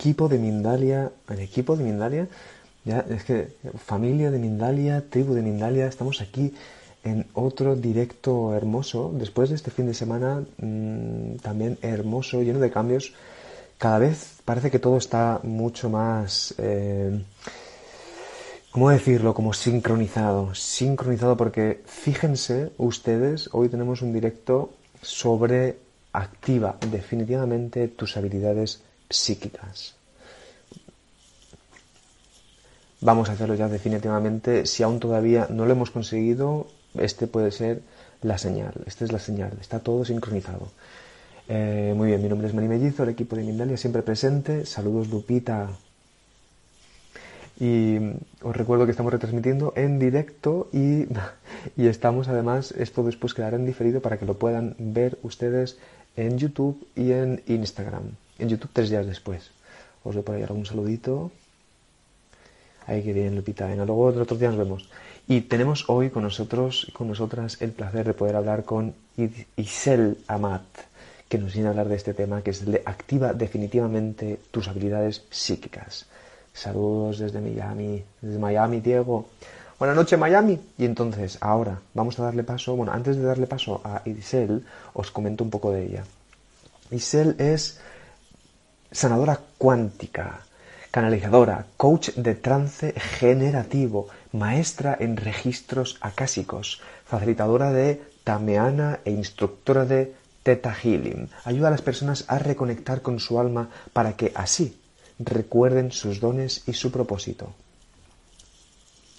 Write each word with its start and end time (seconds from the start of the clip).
equipo 0.00 0.30
de 0.30 0.38
Mindalia, 0.38 1.12
el 1.28 1.40
equipo 1.40 1.76
de 1.76 1.84
Mindalia, 1.84 2.26
ya 2.86 3.04
es 3.10 3.22
que 3.24 3.48
familia 3.84 4.30
de 4.30 4.38
Mindalia, 4.38 5.04
tribu 5.10 5.34
de 5.34 5.42
Mindalia, 5.42 5.86
estamos 5.86 6.22
aquí 6.22 6.54
en 7.04 7.26
otro 7.34 7.76
directo 7.76 8.54
hermoso, 8.54 9.12
después 9.12 9.50
de 9.50 9.56
este 9.56 9.70
fin 9.70 9.86
de 9.86 9.92
semana 9.92 10.42
mm, 10.56 11.36
también 11.42 11.76
hermoso, 11.82 12.40
lleno 12.40 12.60
de 12.60 12.70
cambios, 12.70 13.12
cada 13.76 13.98
vez 13.98 14.40
parece 14.46 14.70
que 14.70 14.78
todo 14.78 14.96
está 14.96 15.40
mucho 15.42 15.90
más, 15.90 16.54
eh, 16.56 17.22
¿cómo 18.70 18.88
decirlo? 18.88 19.34
Como 19.34 19.52
sincronizado, 19.52 20.54
sincronizado 20.54 21.36
porque 21.36 21.82
fíjense 21.84 22.72
ustedes, 22.78 23.50
hoy 23.52 23.68
tenemos 23.68 24.00
un 24.00 24.14
directo 24.14 24.70
sobre 25.02 25.76
activa. 26.12 26.78
Definitivamente 26.90 27.88
tus 27.88 28.16
habilidades 28.16 28.82
psíquicas. 29.10 29.94
Vamos 33.00 33.28
a 33.28 33.32
hacerlo 33.32 33.54
ya 33.54 33.68
definitivamente. 33.68 34.66
Si 34.66 34.82
aún 34.82 35.00
todavía 35.00 35.46
no 35.50 35.66
lo 35.66 35.72
hemos 35.72 35.90
conseguido, 35.90 36.68
este 36.94 37.26
puede 37.26 37.50
ser 37.50 37.82
la 38.22 38.38
señal. 38.38 38.74
Esta 38.86 39.04
es 39.04 39.12
la 39.12 39.18
señal. 39.18 39.52
Está 39.60 39.80
todo 39.80 40.04
sincronizado. 40.04 40.68
Eh, 41.48 41.94
muy 41.96 42.08
bien, 42.08 42.22
mi 42.22 42.28
nombre 42.28 42.46
es 42.46 42.54
Mari 42.54 42.68
Mellizo, 42.68 43.02
el 43.02 43.08
equipo 43.08 43.36
de 43.36 43.42
Mindalia 43.42 43.76
siempre 43.76 44.02
presente. 44.02 44.66
Saludos 44.66 45.08
Lupita. 45.08 45.70
Y 47.58 47.98
os 48.42 48.56
recuerdo 48.56 48.84
que 48.84 48.92
estamos 48.92 49.12
retransmitiendo 49.12 49.72
en 49.76 49.98
directo 49.98 50.68
y, 50.72 51.06
y 51.76 51.88
estamos 51.88 52.28
además, 52.28 52.72
esto 52.72 53.02
después 53.02 53.34
quedará 53.34 53.56
en 53.56 53.66
diferido 53.66 54.00
para 54.00 54.18
que 54.18 54.26
lo 54.26 54.38
puedan 54.38 54.76
ver 54.78 55.18
ustedes 55.22 55.78
en 56.16 56.38
YouTube 56.38 56.86
y 56.94 57.12
en 57.12 57.42
Instagram. 57.46 58.12
En 58.40 58.48
YouTube 58.48 58.70
tres 58.72 58.88
días 58.88 59.06
después. 59.06 59.50
Os 60.02 60.14
doy 60.14 60.24
por 60.24 60.34
ahí 60.34 60.42
algún 60.42 60.64
saludito. 60.64 61.30
Ahí 62.86 63.02
que 63.02 63.12
bien, 63.12 63.36
Lupita. 63.36 63.66
Venga, 63.66 63.84
luego 63.84 64.06
otro 64.06 64.36
día 64.36 64.48
nos 64.48 64.58
vemos. 64.58 64.88
Y 65.28 65.42
tenemos 65.42 65.84
hoy 65.88 66.08
con 66.08 66.22
nosotros, 66.22 66.90
con 66.94 67.06
nosotras, 67.06 67.60
el 67.60 67.72
placer 67.72 68.06
de 68.06 68.14
poder 68.14 68.36
hablar 68.36 68.64
con 68.64 68.94
Isel 69.56 70.18
Amat, 70.26 70.62
que 71.28 71.38
nos 71.38 71.52
viene 71.52 71.68
a 71.68 71.70
hablar 71.70 71.88
de 71.88 71.96
este 71.96 72.14
tema, 72.14 72.42
que 72.42 72.50
es 72.50 72.64
de 72.64 72.82
activa 72.84 73.34
definitivamente 73.34 74.40
tus 74.50 74.68
habilidades 74.68 75.22
psíquicas. 75.30 76.06
Saludos 76.52 77.18
desde 77.18 77.40
Miami, 77.40 78.02
desde 78.22 78.38
Miami, 78.38 78.80
Diego. 78.80 79.28
Buenas 79.78 79.96
noches, 79.96 80.18
Miami. 80.18 80.58
Y 80.78 80.86
entonces, 80.86 81.36
ahora 81.42 81.78
vamos 81.94 82.18
a 82.18 82.24
darle 82.24 82.42
paso. 82.42 82.74
Bueno, 82.74 82.92
antes 82.92 83.16
de 83.16 83.22
darle 83.22 83.46
paso 83.46 83.82
a 83.84 84.02
Isel, 84.06 84.64
os 84.94 85.10
comento 85.10 85.44
un 85.44 85.50
poco 85.50 85.70
de 85.72 85.84
ella. 85.84 86.04
Isel 86.90 87.36
es 87.38 87.80
sanadora 88.92 89.40
cuántica, 89.58 90.40
canalizadora, 90.90 91.66
coach 91.76 92.10
de 92.16 92.34
trance 92.34 92.92
generativo, 92.98 94.08
maestra 94.32 94.96
en 94.98 95.16
registros 95.16 95.98
acásicos, 96.00 96.80
facilitadora 97.04 97.72
de 97.72 98.02
Tameana 98.24 99.00
e 99.04 99.10
instructora 99.10 99.84
de 99.84 100.14
Theta 100.42 100.74
Healing. 100.74 101.30
Ayuda 101.44 101.68
a 101.68 101.70
las 101.70 101.82
personas 101.82 102.24
a 102.28 102.38
reconectar 102.38 103.02
con 103.02 103.20
su 103.20 103.38
alma 103.38 103.70
para 103.92 104.16
que 104.16 104.32
así 104.34 104.78
recuerden 105.18 105.92
sus 105.92 106.20
dones 106.20 106.62
y 106.66 106.72
su 106.72 106.90
propósito. 106.90 107.52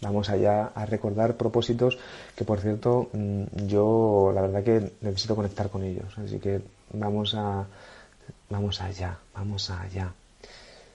Vamos 0.01 0.29
allá 0.29 0.71
a 0.73 0.85
recordar 0.87 1.37
propósitos 1.37 1.99
que, 2.35 2.43
por 2.43 2.59
cierto, 2.59 3.09
mm, 3.13 3.67
yo 3.67 4.31
la 4.33 4.41
verdad 4.41 4.63
que 4.63 4.91
necesito 5.01 5.35
conectar 5.35 5.69
con 5.69 5.83
ellos. 5.83 6.17
Así 6.17 6.39
que 6.39 6.61
vamos 6.91 7.35
a, 7.35 7.67
vamos 8.51 8.81
allá, 8.81 9.17
vamos 9.33 9.71
allá. 9.71 10.13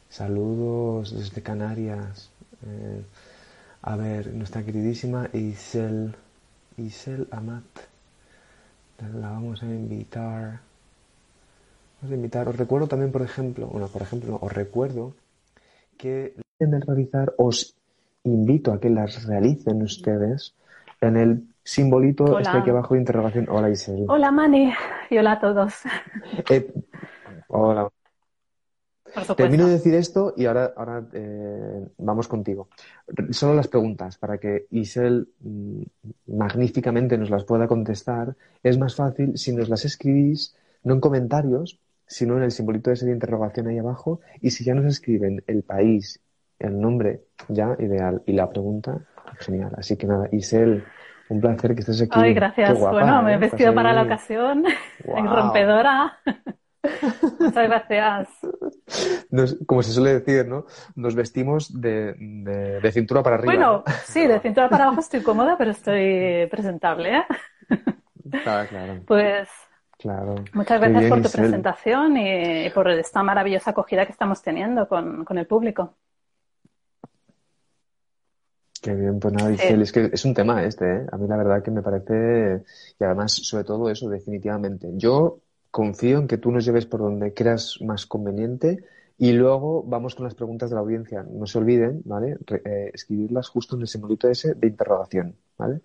Saludos 0.09 1.17
desde 1.17 1.43
Canarias. 1.43 2.31
Eh, 2.65 3.03
a 3.83 3.97
ver, 3.97 4.33
nuestra 4.35 4.63
queridísima 4.63 5.29
Isel, 5.33 6.15
Isel 6.77 7.27
Amat. 7.31 7.65
La 9.21 9.31
vamos 9.31 9.63
a 9.63 9.67
invitar. 9.67 10.61
Vamos 12.01 12.13
a 12.13 12.15
invitar. 12.15 12.49
Os 12.49 12.57
recuerdo 12.57 12.87
también, 12.87 13.11
por 13.11 13.23
ejemplo, 13.23 13.67
bueno, 13.67 13.89
por 13.89 14.03
ejemplo, 14.03 14.39
os 14.41 14.53
recuerdo 14.53 15.15
que 15.97 16.35
de 16.59 16.81
realizar, 16.81 17.35
os 17.39 17.75
invito 18.25 18.73
a 18.73 18.81
que 18.81 18.91
las 18.91 19.25
realicen 19.27 19.83
ustedes 19.83 20.55
en 21.01 21.17
el 21.17 21.45
simbolito 21.63 22.39
este 22.39 22.57
aquí 22.57 22.71
abajo 22.71 22.95
de 22.95 23.01
interrogación. 23.01 23.49
Hola 23.49 23.71
Isel. 23.71 24.07
Hola 24.09 24.31
Mani 24.31 24.73
y 25.11 25.19
hola 25.19 25.33
a 25.33 25.41
todos. 25.41 25.75
Eh, 26.51 26.73
hola. 27.57 27.91
Termino 29.37 29.67
de 29.67 29.73
decir 29.73 29.95
esto 29.95 30.35
y 30.37 30.45
ahora, 30.45 30.73
ahora 30.77 31.07
eh, 31.13 31.87
vamos 31.99 32.29
contigo. 32.29 32.69
Solo 33.31 33.55
las 33.55 33.69
preguntas 33.69 34.19
para 34.19 34.39
que 34.39 34.67
Isel 34.71 35.29
mm, 35.41 35.83
magníficamente 36.27 37.17
nos 37.17 37.31
las 37.31 37.45
pueda 37.45 37.67
contestar. 37.67 38.37
Es 38.63 38.79
más 38.79 38.95
fácil 38.95 39.39
si 39.39 39.55
nos 39.55 39.69
las 39.69 39.85
escribís, 39.85 40.55
no 40.83 40.95
en 40.95 41.01
comentarios, 41.01 41.79
sino 42.07 42.37
en 42.37 42.43
el 42.43 42.51
simbolito 42.51 42.91
ese 42.91 43.07
de 43.07 43.13
interrogación 43.13 43.69
ahí 43.69 43.79
abajo. 43.79 44.21
Y 44.41 44.51
si 44.51 44.65
ya 44.65 44.75
nos 44.75 44.85
escriben 44.85 45.43
el 45.47 45.63
país, 45.63 46.21
el 46.59 46.79
nombre, 46.79 47.23
ya 47.49 47.75
ideal. 47.79 48.23
Y 48.27 48.33
la 48.33 48.51
pregunta, 48.51 49.01
genial. 49.39 49.73
Así 49.79 49.97
que 49.97 50.07
nada, 50.07 50.29
Isel, 50.33 50.85
un 51.31 51.41
placer 51.41 51.75
que 51.75 51.81
estés 51.81 52.03
aquí. 52.03 52.21
Ay, 52.21 52.35
gracias. 52.35 52.79
bueno, 52.79 53.23
me 53.23 53.33
he 53.33 53.35
¿eh? 53.37 53.39
vestido 53.39 53.75
para 53.75 53.93
la 53.93 54.03
ocasión. 54.03 54.65
Rompedora. 55.05 56.19
Muchas 57.41 57.69
gracias. 57.69 58.29
como 59.67 59.83
se 59.83 59.93
suele 59.93 60.21
decir, 60.21 60.47
¿no? 60.47 60.67
Nos 60.95 61.15
vestimos 61.15 61.81
de, 61.81 62.81
cintura 62.93 63.23
para 63.23 63.37
arriba. 63.37 63.53
Bueno, 63.53 63.85
sí, 64.05 64.27
de 64.27 64.41
cintura 64.41 64.69
para 64.69 64.85
abajo 64.85 65.01
estoy 65.01 65.23
cómoda, 65.23 65.57
pero 65.57 65.71
estoy 65.71 66.47
presentable, 66.51 67.19
¿eh? 67.19 67.25
claro. 68.43 69.01
Pues 69.07 69.49
Claro. 69.99 70.45
Muchas 70.53 70.81
gracias 70.81 71.09
por 71.09 71.23
tu 71.23 71.31
presentación 71.31 72.17
y, 72.17 72.69
por 72.71 72.89
esta 72.91 73.23
maravillosa 73.23 73.71
acogida 73.71 74.05
que 74.05 74.13
estamos 74.13 74.43
teniendo 74.43 74.87
con, 74.89 75.25
el 75.31 75.47
público. 75.47 75.95
Qué 78.83 78.95
bien, 78.95 79.19
pues 79.19 79.35
nada, 79.35 79.51
es 79.51 79.91
que 79.91 80.11
es 80.13 80.25
un 80.25 80.35
tema 80.35 80.63
este, 80.63 80.85
¿eh? 80.85 81.07
A 81.11 81.17
mí 81.17 81.27
la 81.27 81.37
verdad 81.37 81.63
que 81.63 81.71
me 81.71 81.83
parece, 81.83 82.63
y 83.01 83.05
además, 83.05 83.33
sobre 83.33 83.65
todo 83.65 83.91
eso, 83.91 84.09
definitivamente. 84.09 84.89
Yo 84.93 85.41
confío 85.77 86.17
en 86.21 86.27
que 86.27 86.39
tú 86.39 86.51
nos 86.51 86.65
lleves 86.65 86.87
por 86.87 87.01
donde 87.01 87.35
creas 87.35 87.79
más 87.83 88.07
conveniente 88.07 88.83
y 89.19 89.33
luego 89.33 89.83
vamos 89.83 90.15
con 90.15 90.25
las 90.25 90.35
preguntas 90.35 90.71
de 90.71 90.75
la 90.75 90.81
audiencia. 90.81 91.23
No 91.31 91.47
se 91.47 91.59
olviden, 91.59 92.01
¿vale? 92.07 92.39
Eh, 92.49 92.93
escribirlas 92.95 93.51
justo 93.51 93.77
en 93.77 93.83
el 93.83 93.87
simbolito 93.87 94.27
ese 94.27 94.55
de 94.55 94.69
interrogación, 94.69 95.35
¿vale? 95.59 95.81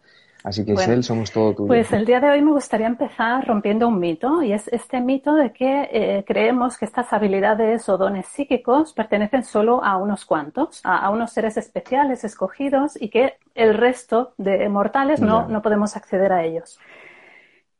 Así 0.45 0.63
que, 0.63 0.75
bueno, 0.75 1.03
somos 1.03 1.29
todo 1.29 1.53
tuyo. 1.53 1.67
Pues 1.67 1.91
el 1.91 2.05
día 2.05 2.21
de 2.21 2.29
hoy 2.29 2.41
me 2.41 2.53
gustaría 2.53 2.87
empezar 2.87 3.45
rompiendo 3.45 3.89
un 3.89 3.99
mito, 3.99 4.41
y 4.41 4.53
es 4.53 4.69
este 4.69 5.01
mito 5.01 5.35
de 5.35 5.51
que 5.51 5.89
eh, 5.91 6.23
creemos 6.25 6.77
que 6.77 6.85
estas 6.85 7.11
habilidades 7.11 7.89
o 7.89 7.97
dones 7.97 8.27
psíquicos 8.27 8.93
pertenecen 8.93 9.43
solo 9.43 9.83
a 9.83 9.97
unos 9.97 10.23
cuantos, 10.23 10.79
a, 10.85 11.09
unos 11.09 11.33
seres 11.33 11.57
especiales, 11.57 12.23
escogidos, 12.23 12.93
y 12.99 13.09
que 13.09 13.33
el 13.55 13.73
resto 13.73 14.35
de 14.37 14.69
mortales 14.69 15.19
no, 15.19 15.49
no 15.49 15.61
podemos 15.61 15.97
acceder 15.97 16.31
a 16.31 16.45
ellos. 16.45 16.79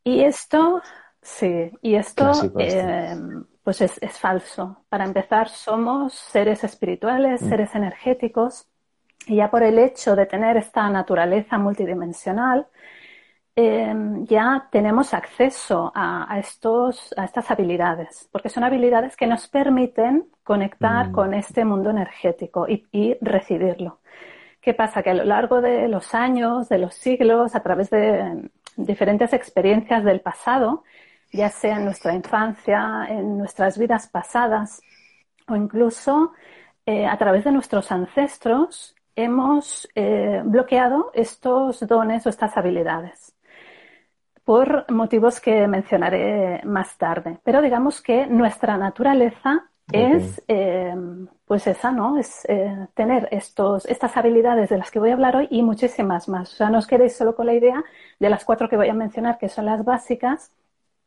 Y 0.04 0.24
esto 0.24 0.82
Sí, 1.22 1.70
y 1.80 1.94
esto 1.94 2.32
eh, 2.58 3.16
pues 3.62 3.80
es, 3.80 3.96
es, 4.02 4.18
falso. 4.18 4.84
Para 4.88 5.04
empezar, 5.04 5.48
somos 5.48 6.14
seres 6.14 6.64
espirituales, 6.64 7.40
mm. 7.40 7.48
seres 7.48 7.74
energéticos, 7.76 8.66
y 9.26 9.36
ya 9.36 9.48
por 9.48 9.62
el 9.62 9.78
hecho 9.78 10.16
de 10.16 10.26
tener 10.26 10.56
esta 10.56 10.90
naturaleza 10.90 11.58
multidimensional, 11.58 12.66
eh, 13.54 13.94
ya 14.22 14.68
tenemos 14.72 15.14
acceso 15.14 15.92
a, 15.94 16.38
estos, 16.40 17.14
a 17.16 17.24
estas 17.24 17.50
habilidades, 17.50 18.28
porque 18.32 18.48
son 18.48 18.64
habilidades 18.64 19.16
que 19.16 19.26
nos 19.28 19.46
permiten 19.46 20.26
conectar 20.42 21.10
mm. 21.10 21.12
con 21.12 21.34
este 21.34 21.64
mundo 21.64 21.90
energético 21.90 22.66
y, 22.68 22.88
y 22.90 23.16
recibirlo. 23.20 24.00
¿Qué 24.60 24.74
pasa? 24.74 25.02
Que 25.02 25.10
a 25.10 25.14
lo 25.14 25.24
largo 25.24 25.60
de 25.60 25.86
los 25.86 26.14
años, 26.14 26.68
de 26.68 26.78
los 26.78 26.94
siglos, 26.94 27.54
a 27.54 27.62
través 27.62 27.90
de 27.90 28.50
diferentes 28.76 29.32
experiencias 29.32 30.02
del 30.02 30.20
pasado, 30.20 30.82
ya 31.32 31.48
sea 31.48 31.76
en 31.76 31.86
nuestra 31.86 32.14
infancia, 32.14 33.06
en 33.08 33.38
nuestras 33.38 33.78
vidas 33.78 34.06
pasadas 34.08 34.82
o 35.48 35.56
incluso 35.56 36.32
eh, 36.84 37.06
a 37.06 37.16
través 37.16 37.44
de 37.44 37.52
nuestros 37.52 37.90
ancestros, 37.90 38.94
hemos 39.16 39.88
eh, 39.94 40.42
bloqueado 40.44 41.10
estos 41.14 41.86
dones 41.86 42.26
o 42.26 42.28
estas 42.28 42.56
habilidades 42.56 43.34
por 44.44 44.90
motivos 44.90 45.40
que 45.40 45.68
mencionaré 45.68 46.62
más 46.64 46.98
tarde. 46.98 47.38
Pero 47.44 47.62
digamos 47.62 48.02
que 48.02 48.26
nuestra 48.26 48.76
naturaleza 48.76 49.70
es, 49.92 50.42
eh, 50.48 50.92
pues 51.44 51.66
esa, 51.68 51.92
¿no? 51.92 52.18
Es 52.18 52.44
tener 52.94 53.28
estos, 53.30 53.86
estas 53.86 54.16
habilidades 54.16 54.70
de 54.70 54.78
las 54.78 54.90
que 54.90 54.98
voy 54.98 55.10
a 55.10 55.12
hablar 55.12 55.36
hoy 55.36 55.48
y 55.50 55.62
muchísimas 55.62 56.28
más. 56.28 56.54
O 56.54 56.56
sea, 56.56 56.70
no 56.70 56.78
os 56.78 56.88
quedéis 56.88 57.14
solo 57.14 57.36
con 57.36 57.46
la 57.46 57.54
idea 57.54 57.84
de 58.18 58.30
las 58.30 58.44
cuatro 58.44 58.68
que 58.68 58.76
voy 58.76 58.88
a 58.88 58.94
mencionar, 58.94 59.38
que 59.38 59.48
son 59.48 59.66
las 59.66 59.84
básicas, 59.84 60.50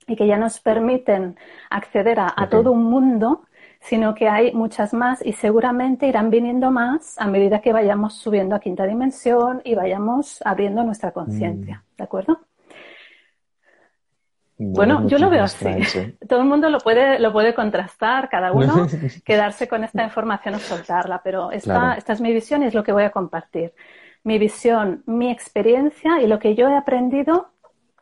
y 0.08 0.16
que 0.16 0.28
ya 0.28 0.38
nos 0.38 0.60
permiten 0.60 1.38
acceder 1.70 2.20
a, 2.20 2.48
todo 2.50 2.72
un 2.72 2.84
mundo 2.84 3.44
sino 3.82 4.16
que 4.16 4.28
hay 4.28 4.52
muchas 4.52 4.94
más 4.94 5.24
y 5.24 5.34
seguramente 5.34 6.08
irán 6.08 6.32
viniendo 6.32 6.72
más 6.72 7.20
a 7.20 7.28
medida 7.28 7.62
que 7.62 7.72
vayamos 7.72 8.16
subiendo 8.16 8.56
a 8.56 8.60
quinta 8.60 8.86
dimensión 8.88 9.62
y 9.64 9.76
vayamos 9.76 10.42
abriendo 10.44 10.84
nuestra 10.84 11.12
conciencia, 11.12 11.84
mm. 11.94 11.98
¿de 11.98 12.04
acuerdo? 12.04 12.40
Bueno, 14.58 15.08
yo 15.08 15.18
lo 15.18 15.30
veo 15.30 15.44
así. 15.44 15.66
Todo 16.28 16.42
el 16.42 16.48
mundo 16.48 16.70
lo 16.70 16.80
puede, 16.80 17.20
lo 17.20 17.32
puede 17.34 17.54
contrastar, 17.54 18.30
cada 18.30 18.54
uno 18.54 18.88
quedarse 19.26 19.68
con 19.68 19.84
esta 19.84 20.04
información 20.04 20.56
o 20.56 20.60
soltarla, 20.60 21.22
pero 21.24 21.52
esta, 21.52 21.96
esta 21.96 22.14
es 22.14 22.22
mi 22.22 22.34
visión 22.34 22.64
y 22.64 22.68
es 22.68 22.74
lo 22.74 22.84
que 22.84 22.94
voy 22.94 23.04
a 23.04 23.12
compartir. 23.12 23.74
Mi 24.24 24.40
visión, 24.40 25.04
mi 25.06 25.30
experiencia 25.30 26.22
y 26.22 26.28
lo 26.28 26.40
que 26.40 26.56
yo 26.56 26.70
he 26.70 26.76
aprendido 26.76 27.52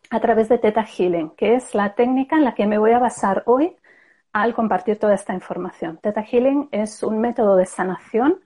a 0.10 0.20
través 0.20 0.50
de 0.50 0.58
Theta 0.58 0.86
Healing, 0.86 1.32
que 1.32 1.56
es 1.56 1.74
la 1.74 1.96
técnica 1.96 2.36
en 2.36 2.44
la 2.44 2.54
que 2.54 2.68
me 2.68 2.78
voy 2.78 2.92
a 2.92 3.00
basar 3.00 3.44
hoy 3.46 3.76
al 4.32 4.54
compartir 4.54 4.98
toda 5.00 5.14
esta 5.14 5.34
información. 5.34 6.00
Theta 6.02 6.24
Healing 6.24 6.70
es 6.72 7.04
un 7.04 7.20
método 7.20 7.56
de 7.56 7.66
sanación 7.66 8.42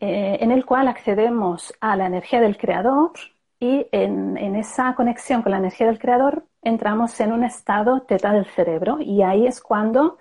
eh, 0.00 0.38
en 0.40 0.50
el 0.50 0.64
cual 0.64 0.88
accedemos 0.88 1.72
a 1.80 1.96
la 1.96 2.06
energía 2.06 2.40
del 2.40 2.56
creador 2.56 3.12
y 3.60 3.86
en, 3.92 4.36
esa 4.56 4.94
conexión 4.94 5.42
con 5.42 5.52
la 5.52 5.58
energía 5.58 5.86
del 5.86 5.98
creador 5.98 6.44
entramos 6.62 7.18
en 7.20 7.32
un 7.32 7.44
estado 7.44 8.02
teta 8.02 8.32
del 8.32 8.44
cerebro 8.46 8.98
y 9.00 9.22
ahí 9.22 9.46
es 9.46 9.60
cuando 9.60 10.18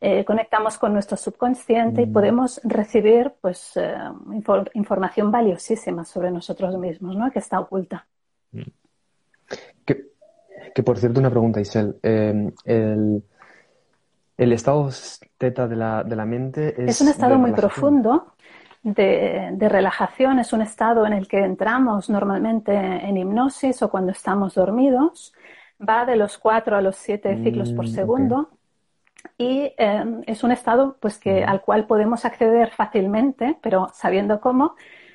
eh, 0.00 0.24
conectamos 0.24 0.78
con 0.78 0.92
nuestro 0.92 1.16
subconsciente 1.16 2.02
y 2.02 2.06
mm. 2.06 2.12
podemos 2.12 2.60
recibir 2.64 3.34
pues 3.40 3.76
eh, 3.76 3.94
información 4.74 5.30
valiosísima 5.30 6.04
sobre 6.04 6.30
nosotros 6.30 6.78
mismos, 6.78 7.16
¿no? 7.16 7.30
Que 7.30 7.40
está 7.40 7.60
oculta. 7.60 8.06
Mm. 8.52 8.62
Que, 9.84 10.82
por 10.82 10.98
cierto, 10.98 11.18
una 11.18 11.30
pregunta, 11.30 11.60
Isel. 11.60 11.96
Eh, 12.02 12.52
el, 12.66 14.52
estado 14.52 14.90
teta 15.36 15.66
de 15.66 15.74
la, 15.74 16.04
de 16.04 16.14
la 16.14 16.24
mente 16.24 16.82
es. 16.82 16.90
Es 16.90 17.00
un 17.00 17.08
estado 17.08 17.36
muy 17.38 17.52
profundo 17.52 18.34
de, 18.82 19.68
relajación, 19.68 20.38
es 20.38 20.52
un 20.52 20.62
estado 20.62 21.06
en 21.06 21.12
el 21.12 21.28
que 21.28 21.38
entramos 21.38 22.08
normalmente 22.08 22.74
en 22.74 23.16
hipnosis 23.16 23.82
o 23.82 23.90
cuando 23.90 24.12
estamos 24.12 24.54
dormidos. 24.54 25.32
Va 25.86 26.04
de 26.04 26.16
los 26.16 26.38
4 26.38 26.76
a 26.76 26.80
los 26.80 26.96
7 26.96 27.42
ciclos 27.42 27.72
por 27.72 27.84
mm, 27.84 27.88
segundo. 27.88 28.50
Y 29.36 29.72
em, 29.78 30.22
es 30.26 30.42
un 30.42 30.52
estado 30.52 30.96
pues, 31.00 31.18
que, 31.18 31.44
al 31.44 31.60
cual 31.60 31.86
podemos 31.86 32.24
acceder 32.24 32.70
fácilmente, 32.70 33.58
pero 33.62 33.88
sabiendo 33.92 34.40
cómo, 34.40 34.74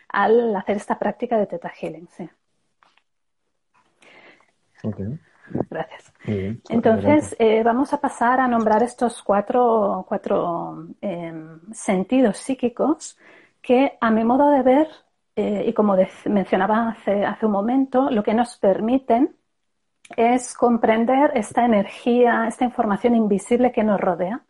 al 0.09 0.55
hacer 0.55 0.77
esta 0.77 0.99
práctica 0.99 1.37
de 1.37 1.47
Theta 1.47 1.69
Healing. 1.69 2.07
Sí. 2.09 2.29
Gracias. 5.69 6.13
Entonces, 6.69 7.35
eh, 7.39 7.63
vamos 7.63 7.93
a 7.93 7.99
pasar 7.99 8.39
a 8.39 8.47
nombrar 8.47 8.83
estos 8.83 9.21
cuatro, 9.21 10.05
cuatro 10.07 10.87
em, 11.01 11.59
sentidos 11.73 12.37
psíquicos 12.37 13.17
que, 13.61 13.97
a 13.99 14.09
mi 14.11 14.23
modo 14.23 14.49
de 14.49 14.61
ver, 14.61 14.87
eh, 15.35 15.65
y 15.67 15.73
como 15.73 15.97
mencionaba 16.25 16.89
hace, 16.89 17.25
hace 17.25 17.45
un 17.45 17.51
momento, 17.51 18.09
lo 18.09 18.23
que 18.23 18.33
nos 18.33 18.57
permiten 18.57 19.35
es 20.15 20.53
comprender 20.53 21.31
esta 21.35 21.65
energía, 21.65 22.45
esta 22.47 22.65
información 22.65 23.15
invisible 23.15 23.71
que 23.71 23.83
nos 23.83 23.99
rodea. 23.99 24.43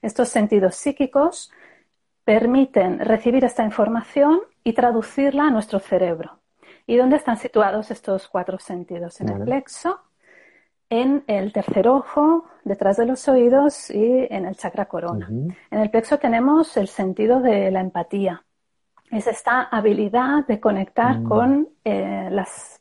Estos 0.00 0.28
sentidos 0.28 0.76
psíquicos 0.76 1.52
permiten 2.24 3.00
recibir 3.00 3.44
esta 3.44 3.64
información 3.64 4.40
y 4.62 4.74
traducirla 4.74 5.44
a 5.44 5.50
nuestro 5.50 5.78
cerebro. 5.78 6.37
¿Y 6.88 6.96
dónde 6.96 7.16
están 7.16 7.36
situados 7.36 7.90
estos 7.90 8.28
cuatro 8.28 8.58
sentidos? 8.58 9.20
En 9.20 9.28
el 9.28 9.44
plexo, 9.44 10.00
en 10.88 11.22
el 11.26 11.52
tercer 11.52 11.86
ojo, 11.86 12.46
detrás 12.64 12.96
de 12.96 13.04
los 13.04 13.28
oídos 13.28 13.90
y 13.90 14.26
en 14.30 14.46
el 14.46 14.56
chakra 14.56 14.86
corona. 14.86 15.28
En 15.28 15.80
el 15.80 15.90
plexo 15.90 16.18
tenemos 16.18 16.78
el 16.78 16.88
sentido 16.88 17.42
de 17.42 17.70
la 17.70 17.80
empatía. 17.80 18.42
Es 19.10 19.26
esta 19.26 19.64
habilidad 19.64 20.46
de 20.46 20.60
conectar 20.60 21.18
mm. 21.18 21.28
con 21.28 21.68
eh, 21.84 22.30
las, 22.30 22.80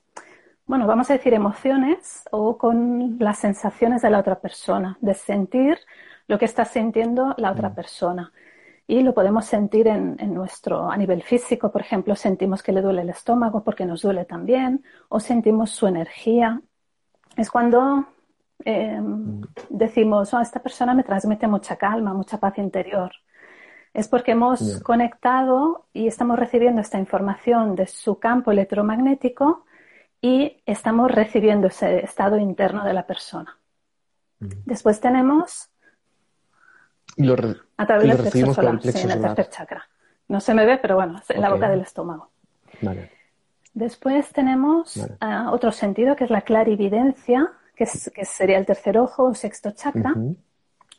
bueno, 0.65 0.87
vamos 0.87 1.09
a 1.09 1.13
decir 1.13 1.33
emociones 1.33 2.23
o 2.31 2.57
con 2.57 3.17
las 3.19 3.39
sensaciones 3.39 4.03
de 4.03 4.09
la 4.09 4.19
otra 4.19 4.39
persona, 4.39 4.97
de 5.01 5.15
sentir 5.15 5.79
lo 6.29 6.39
que 6.39 6.45
está 6.45 6.63
sintiendo 6.63 7.35
la 7.37 7.51
otra 7.51 7.67
mm. 7.71 7.75
persona 7.75 8.31
y 8.87 9.01
lo 9.01 9.13
podemos 9.13 9.45
sentir 9.45 9.87
en, 9.87 10.15
nuestro, 10.33 10.89
a 10.89 10.95
nivel 10.95 11.21
físico, 11.21 11.69
por 11.69 11.81
ejemplo, 11.81 12.15
sentimos 12.15 12.63
que 12.63 12.71
le 12.71 12.81
duele 12.81 13.01
el 13.01 13.09
estómago 13.09 13.61
porque 13.61 13.85
nos 13.85 14.01
duele 14.01 14.23
también, 14.23 14.83
o 15.09 15.19
sentimos 15.19 15.71
su 15.71 15.87
energía. 15.87 16.61
Es 17.35 17.51
cuando 17.51 18.07
eh, 18.63 19.01
decimos, 19.69 20.33
oh, 20.33 20.39
esta 20.39 20.61
persona 20.61 20.93
me 20.93 21.03
transmite 21.03 21.47
mucha 21.47 21.75
calma, 21.75 22.13
mucha 22.13 22.39
paz 22.39 22.57
interior. 22.59 23.11
Es 23.93 24.07
porque 24.07 24.31
hemos 24.31 24.81
conectado 24.83 25.87
y 25.91 26.07
estamos 26.07 26.39
recibiendo 26.39 26.79
esta 26.79 26.97
información 26.97 27.75
de 27.75 27.87
su 27.87 28.19
campo 28.19 28.51
electromagnético 28.51 29.65
y 30.21 30.61
estamos 30.65 31.11
recibiendo 31.11 31.67
ese 31.67 32.05
estado 32.05 32.37
interno 32.37 32.85
de 32.85 32.93
la 32.93 33.05
persona. 33.05 33.57
Después 34.39 35.01
tenemos 35.01 35.71
lo 37.17 37.35
a 37.77 37.85
través 37.85 38.07
del 38.07 38.31
plexo 38.31 38.53
solar, 38.53 38.79
el 38.83 38.93
sí, 38.93 39.03
en 39.03 39.11
el 39.11 39.21
tercer 39.21 39.49
chakra. 39.49 39.87
No 40.27 40.39
se 40.39 40.53
me 40.53 40.65
ve, 40.65 40.77
pero 40.77 40.95
bueno, 40.95 41.21
en 41.29 41.41
la 41.41 41.49
boca 41.49 41.69
del 41.69 41.81
estómago. 41.81 42.29
Vale. 42.81 43.11
Después 43.73 44.31
tenemos 44.31 44.99
ah, 45.19 45.49
otro 45.51 45.71
sentido 45.71 46.15
que 46.15 46.23
es 46.23 46.29
la 46.29 46.41
clarividencia, 46.41 47.51
que, 47.75 47.85
sería 47.85 48.57
el 48.57 48.65
tercer 48.65 48.97
ojo 48.97 49.25
o 49.25 49.33
sexto 49.35 49.71
chakra, 49.71 50.15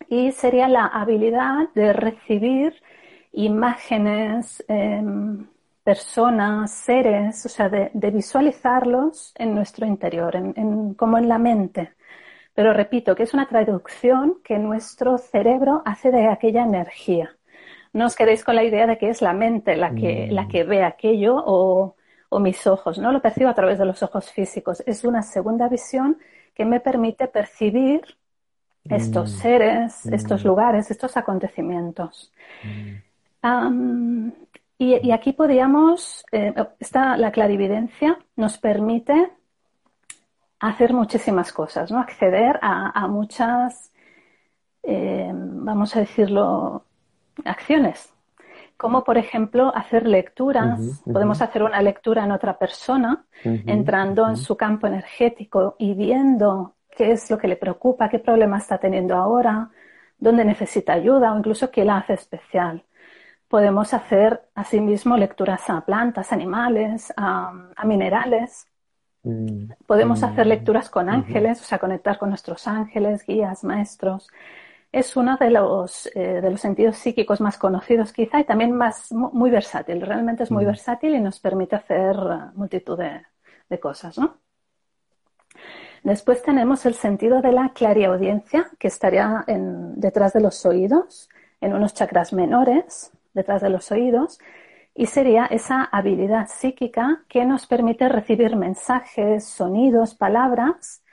y 0.08 0.32
sería 0.32 0.68
la 0.68 0.86
habilidad 0.86 1.68
de 1.74 1.92
recibir 1.92 2.80
imágenes, 3.32 4.64
em, 4.68 5.46
personas, 5.82 6.70
seres, 6.70 7.44
o 7.46 7.48
sea, 7.48 7.68
de, 7.68 8.10
visualizarlos 8.10 9.32
en 9.36 9.54
nuestro 9.54 9.86
interior, 9.86 10.34
como 10.96 11.18
en 11.18 11.28
la 11.28 11.38
mente. 11.38 11.94
Pero 12.58 12.72
repito 12.72 13.14
que 13.14 13.22
es 13.22 13.34
una 13.34 13.46
traducción 13.46 14.38
que 14.42 14.58
nuestro 14.58 15.16
cerebro 15.16 15.80
hace 15.84 16.10
de 16.10 16.26
aquella 16.26 16.64
energía. 16.64 17.36
No 17.92 18.06
os 18.06 18.16
quedéis 18.16 18.42
con 18.42 18.56
la 18.56 18.64
idea 18.64 18.88
de 18.88 18.98
que 18.98 19.10
es 19.10 19.22
la 19.22 19.32
mente 19.32 19.76
la 19.76 19.94
que, 19.94 20.26
la 20.28 20.42
mm. 20.42 20.48
que 20.48 20.64
ve 20.64 20.82
aquello 20.82 21.36
o, 21.38 21.94
mis 22.40 22.66
ojos, 22.66 22.98
¿no? 22.98 23.12
Lo 23.12 23.22
percibo 23.22 23.48
a 23.48 23.54
través 23.54 23.78
de 23.78 23.84
los 23.84 24.02
ojos 24.02 24.32
físicos. 24.32 24.82
Es 24.88 25.04
una 25.04 25.22
segunda 25.22 25.68
visión 25.68 26.18
que 26.52 26.64
me 26.64 26.80
permite 26.80 27.28
percibir 27.28 28.00
estos 28.90 29.34
mm. 29.34 29.38
seres, 29.38 30.06
estos 30.06 30.42
mm. 30.42 30.48
lugares, 30.48 30.90
estos 30.90 31.16
acontecimientos. 31.16 32.32
y, 34.78 35.12
aquí 35.12 35.32
podríamos, 35.32 36.24
eh, 36.32 36.52
la 36.92 37.30
clarividencia 37.30 38.18
nos 38.34 38.58
permite 38.58 39.37
hacer 40.60 40.92
muchísimas 40.92 41.52
cosas, 41.52 41.90
¿no? 41.90 41.98
Acceder 42.00 42.58
a, 42.62 43.06
muchas, 43.08 43.92
eh, 44.82 45.30
vamos 45.32 45.94
a 45.96 46.00
decirlo, 46.00 46.84
acciones. 47.44 48.12
Como 48.76 49.02
por 49.02 49.18
ejemplo 49.18 49.72
hacer 49.74 50.06
lecturas. 50.06 51.02
Podemos 51.04 51.42
hacer 51.42 51.64
una 51.64 51.82
lectura 51.82 52.24
en 52.24 52.30
otra 52.30 52.58
persona, 52.58 53.24
entrando 53.42 54.28
en 54.28 54.36
su 54.36 54.56
campo 54.56 54.86
energético 54.86 55.74
y 55.78 55.94
viendo 55.94 56.74
qué 56.96 57.12
es 57.12 57.28
lo 57.28 57.38
que 57.38 57.48
le 57.48 57.56
preocupa, 57.56 58.08
qué 58.08 58.20
problema 58.20 58.58
está 58.58 58.78
teniendo 58.78 59.16
ahora, 59.16 59.70
dónde 60.18 60.44
necesita 60.44 60.92
ayuda 60.92 61.32
o 61.32 61.38
incluso 61.38 61.72
qué 61.72 61.84
la 61.84 61.98
hace 61.98 62.14
especial. 62.14 62.84
Podemos 63.48 63.94
hacer 63.94 64.42
asimismo 64.54 65.16
lecturas 65.16 65.68
a 65.70 65.80
plantas, 65.80 66.32
animales, 66.32 67.12
a 67.16 67.52
minerales 67.84 68.68
Mm. 69.28 69.72
Podemos 69.86 70.22
hacer 70.22 70.46
mm. 70.46 70.48
lecturas 70.48 70.88
con 70.88 71.10
ángeles, 71.10 71.60
o 71.60 71.64
sea, 71.64 71.78
conectar 71.78 72.18
con 72.18 72.30
nuestros 72.30 72.66
ángeles, 72.66 73.26
guías, 73.26 73.62
maestros. 73.62 74.28
Es 74.90 75.16
uno 75.16 75.36
de 75.36 75.50
los, 75.50 76.06
eh, 76.14 76.40
de 76.40 76.50
los 76.50 76.60
sentidos 76.60 76.96
psíquicos 76.96 77.42
más 77.42 77.58
conocidos 77.58 78.12
quizá 78.12 78.40
y 78.40 78.44
también 78.44 78.72
más, 78.72 79.12
muy 79.12 79.50
versátil. 79.50 80.00
Realmente 80.00 80.44
es 80.44 80.50
muy 80.50 80.64
mm. 80.64 80.68
versátil 80.68 81.14
y 81.14 81.20
nos 81.20 81.40
permite 81.40 81.76
hacer 81.76 82.16
eh, 82.16 82.50
multitud 82.54 82.98
de, 82.98 83.78
cosas, 83.80 84.16
¿no? 84.18 84.38
Después 86.02 86.42
tenemos 86.42 86.86
el 86.86 86.94
sentido 86.94 87.42
de 87.42 87.52
la 87.52 87.72
clariaudiencia, 87.74 88.70
que 88.78 88.88
estaría 88.88 89.44
detrás 89.46 90.32
de 90.32 90.40
los 90.40 90.64
oídos, 90.64 91.28
en 91.60 91.74
unos 91.74 91.92
chakras 91.92 92.32
menores, 92.32 93.10
detrás 93.34 93.60
de 93.60 93.68
los 93.68 93.92
oídos, 93.92 94.38
y 94.98 95.06
sería 95.06 95.46
esa 95.46 95.84
habilidad 95.84 96.48
psíquica 96.48 97.22
que 97.28 97.44
nos 97.44 97.68
permite 97.68 98.08
recibir 98.08 98.56
mensajes, 98.56 99.44
sonidos, 99.44 100.16
palabras, 100.16 101.04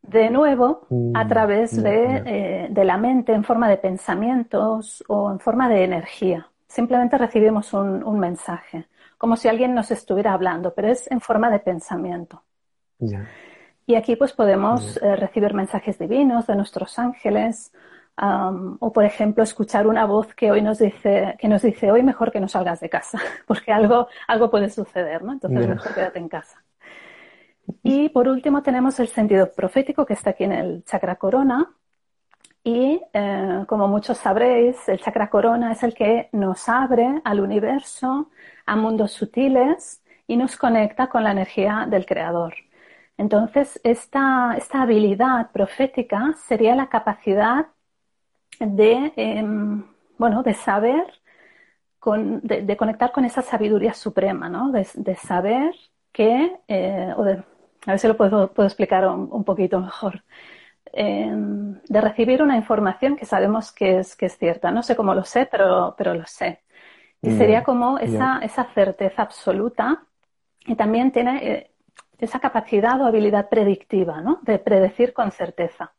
de 0.00 0.30
nuevo 0.30 0.86
a 1.12 1.24
mm, 1.24 1.28
través 1.28 1.76
eh, 1.76 2.68
de, 2.70 2.84
la 2.84 2.96
mente 2.98 3.32
en 3.32 3.42
forma 3.42 3.68
de 3.68 3.78
pensamientos 3.78 5.02
o 5.08 5.32
en 5.32 5.40
forma 5.40 5.68
de 5.68 5.82
energía. 5.82 6.48
Simplemente 6.68 7.18
recibimos 7.18 7.72
un, 7.74 8.16
mensaje, 8.20 8.86
como 9.18 9.34
si 9.34 9.48
alguien 9.48 9.74
nos 9.74 9.90
estuviera 9.90 10.32
hablando, 10.32 10.72
pero 10.72 10.86
es 10.86 11.10
en 11.10 11.20
forma 11.20 11.50
de 11.50 11.58
pensamiento. 11.58 12.44
Y 13.86 13.96
aquí 13.96 14.14
pues 14.14 14.34
podemos 14.34 14.98
eh, 14.98 15.16
recibir 15.16 15.52
mensajes 15.52 15.98
divinos 15.98 16.46
de 16.46 16.54
nuestros 16.54 16.96
ángeles 17.00 17.72
o, 18.18 18.92
por 18.92 19.04
ejemplo, 19.04 19.42
escuchar 19.42 19.86
una 19.86 20.06
voz 20.06 20.34
que 20.34 20.50
hoy 20.50 20.62
nos 20.62 20.78
dice, 20.78 21.36
que 21.38 21.48
nos 21.48 21.62
dice, 21.62 21.92
hoy 21.92 22.02
mejor 22.02 22.32
que 22.32 22.40
no 22.40 22.48
salgas 22.48 22.80
de 22.80 22.88
casa, 22.88 23.18
porque 23.46 23.72
algo, 23.72 24.08
algo 24.26 24.50
puede 24.50 24.70
suceder, 24.70 25.22
¿no? 25.22 25.32
Entonces 25.32 25.68
mejor 25.68 25.94
quédate 25.94 26.18
en 26.18 26.28
casa. 26.28 26.62
Y 27.82 28.08
por 28.10 28.28
último 28.28 28.62
tenemos 28.62 28.98
el 29.00 29.08
sentido 29.08 29.50
profético 29.52 30.06
que 30.06 30.14
está 30.14 30.30
aquí 30.30 30.44
en 30.44 30.52
el 30.52 30.84
chakra 30.84 31.16
corona. 31.16 31.72
Y 32.64 33.00
eh, 33.12 33.64
como 33.68 33.86
muchos 33.86 34.18
sabréis, 34.18 34.88
el 34.88 34.98
chakra 34.98 35.30
corona 35.30 35.72
es 35.72 35.82
el 35.82 35.94
que 35.94 36.28
nos 36.32 36.68
abre 36.68 37.20
al 37.24 37.40
universo, 37.40 38.30
a 38.66 38.76
mundos 38.76 39.12
sutiles 39.12 40.02
y 40.26 40.36
nos 40.36 40.56
conecta 40.56 41.08
con 41.08 41.22
la 41.22 41.30
energía 41.32 41.86
del 41.88 42.06
creador. 42.06 42.54
Entonces, 43.18 43.80
esta, 43.84 44.54
esta 44.58 44.82
habilidad 44.82 45.50
profética 45.52 46.34
sería 46.46 46.74
la 46.74 46.88
capacidad 46.88 47.66
de, 48.60 49.12
em, 49.16 49.84
bueno, 50.18 50.42
de 50.42 50.54
saber, 50.54 51.04
con, 51.98 52.40
de, 52.42 52.76
conectar 52.76 53.12
con 53.12 53.24
esa 53.24 53.42
sabiduría 53.42 53.94
suprema, 53.94 54.48
¿no? 54.48 54.70
De, 54.70 54.84
saber 55.16 55.74
que, 56.12 56.56
eh, 56.68 57.12
o 57.16 57.24
de, 57.24 57.32
a 57.86 57.90
ver 57.92 57.98
si 57.98 58.08
lo 58.08 58.16
puedo, 58.16 58.52
puedo 58.52 58.66
explicar 58.66 59.06
un, 59.08 59.44
poquito 59.44 59.80
mejor, 59.80 60.22
em, 60.92 61.80
de 61.88 62.00
recibir 62.00 62.42
una 62.42 62.56
información 62.56 63.16
que 63.16 63.26
sabemos 63.26 63.72
que 63.72 63.98
es, 64.00 64.16
que 64.16 64.26
es 64.26 64.38
cierta. 64.38 64.70
No 64.70 64.82
sé 64.82 64.96
cómo 64.96 65.14
lo 65.14 65.24
sé, 65.24 65.46
pero, 65.50 65.94
pero 65.98 66.14
lo 66.14 66.26
sé. 66.26 66.62
Y 67.22 67.30
sería 67.32 67.64
como 67.64 67.98
esa, 67.98 68.38
esa 68.42 68.64
certeza 68.72 69.22
absoluta 69.22 70.04
y 70.64 70.76
también 70.76 71.10
tiene 71.10 71.44
eh, 71.44 71.70
esa 72.18 72.38
capacidad 72.38 73.00
o 73.00 73.06
habilidad 73.06 73.48
predictiva, 73.48 74.20
¿no? 74.20 74.38
De 74.42 74.58
predecir 74.58 75.12
con 75.12 75.32
certeza. 75.32 75.92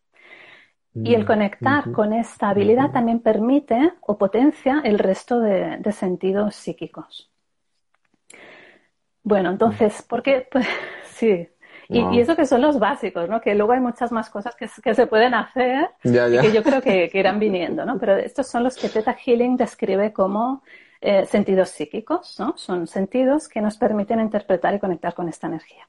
Y 1.03 1.13
el 1.13 1.23
mm, 1.23 1.27
conectar 1.27 1.91
con 1.91 2.13
esta 2.13 2.49
habilidad 2.49 2.91
también 2.91 3.19
permite 3.19 3.93
o 4.01 4.17
potencia 4.17 4.81
el 4.83 4.99
resto 4.99 5.39
de, 5.39 5.79
sentidos 5.91 6.55
psíquicos. 6.55 7.29
Bueno, 9.23 9.51
entonces, 9.51 10.01
¿por 10.01 10.23
qué? 10.23 10.47
Pues 10.51 10.67
sí. 11.05 11.49
Y, 11.89 12.19
eso 12.19 12.35
que 12.35 12.45
son 12.45 12.61
los 12.61 12.79
básicos, 12.79 13.29
¿no? 13.29 13.39
Que 13.39 13.55
luego 13.55 13.71
hay 13.71 13.79
muchas 13.79 14.11
más 14.11 14.29
cosas 14.29 14.55
que, 14.55 14.67
se 14.67 15.07
pueden 15.07 15.33
hacer 15.33 15.89
y 16.03 16.11
que 16.11 16.51
yo 16.51 16.61
creo 16.61 16.81
que, 16.81 17.09
irán 17.13 17.39
viniendo, 17.39 17.85
¿no? 17.85 17.97
Pero 17.97 18.17
estos 18.17 18.47
son 18.47 18.63
los 18.63 18.75
que 18.75 18.89
Theta 18.89 19.13
Healing 19.13 19.55
describe 19.55 20.11
como 20.11 20.63
eh, 20.99 21.25
sentidos 21.25 21.69
psíquicos, 21.69 22.37
¿no? 22.39 22.57
Son 22.57 22.87
sentidos 22.87 23.47
que 23.47 23.61
nos 23.61 23.77
permiten 23.77 24.19
interpretar 24.19 24.73
y 24.73 24.79
conectar 24.79 25.13
con 25.13 25.29
esta 25.29 25.47
energía. 25.47 25.87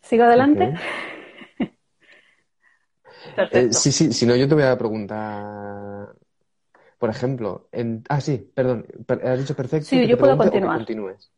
¿Sigo 0.00 0.24
adelante? 0.24 0.74
Eh, 3.52 3.72
sí, 3.72 3.92
sí, 3.92 4.12
si 4.12 4.26
no, 4.26 4.34
yo 4.36 4.48
te 4.48 4.54
voy 4.54 4.64
a 4.64 4.76
preguntar. 4.76 6.14
Por 6.98 7.10
ejemplo, 7.10 7.68
en... 7.72 8.02
ah, 8.08 8.20
sí, 8.20 8.50
perdón, 8.54 8.86
has 9.24 9.38
dicho 9.38 9.54
perfecto. 9.54 9.86
Sí, 9.86 10.06
yo 10.06 10.16
puedo 10.16 10.36
continuar. 10.36 10.78
continúes. 10.78 11.30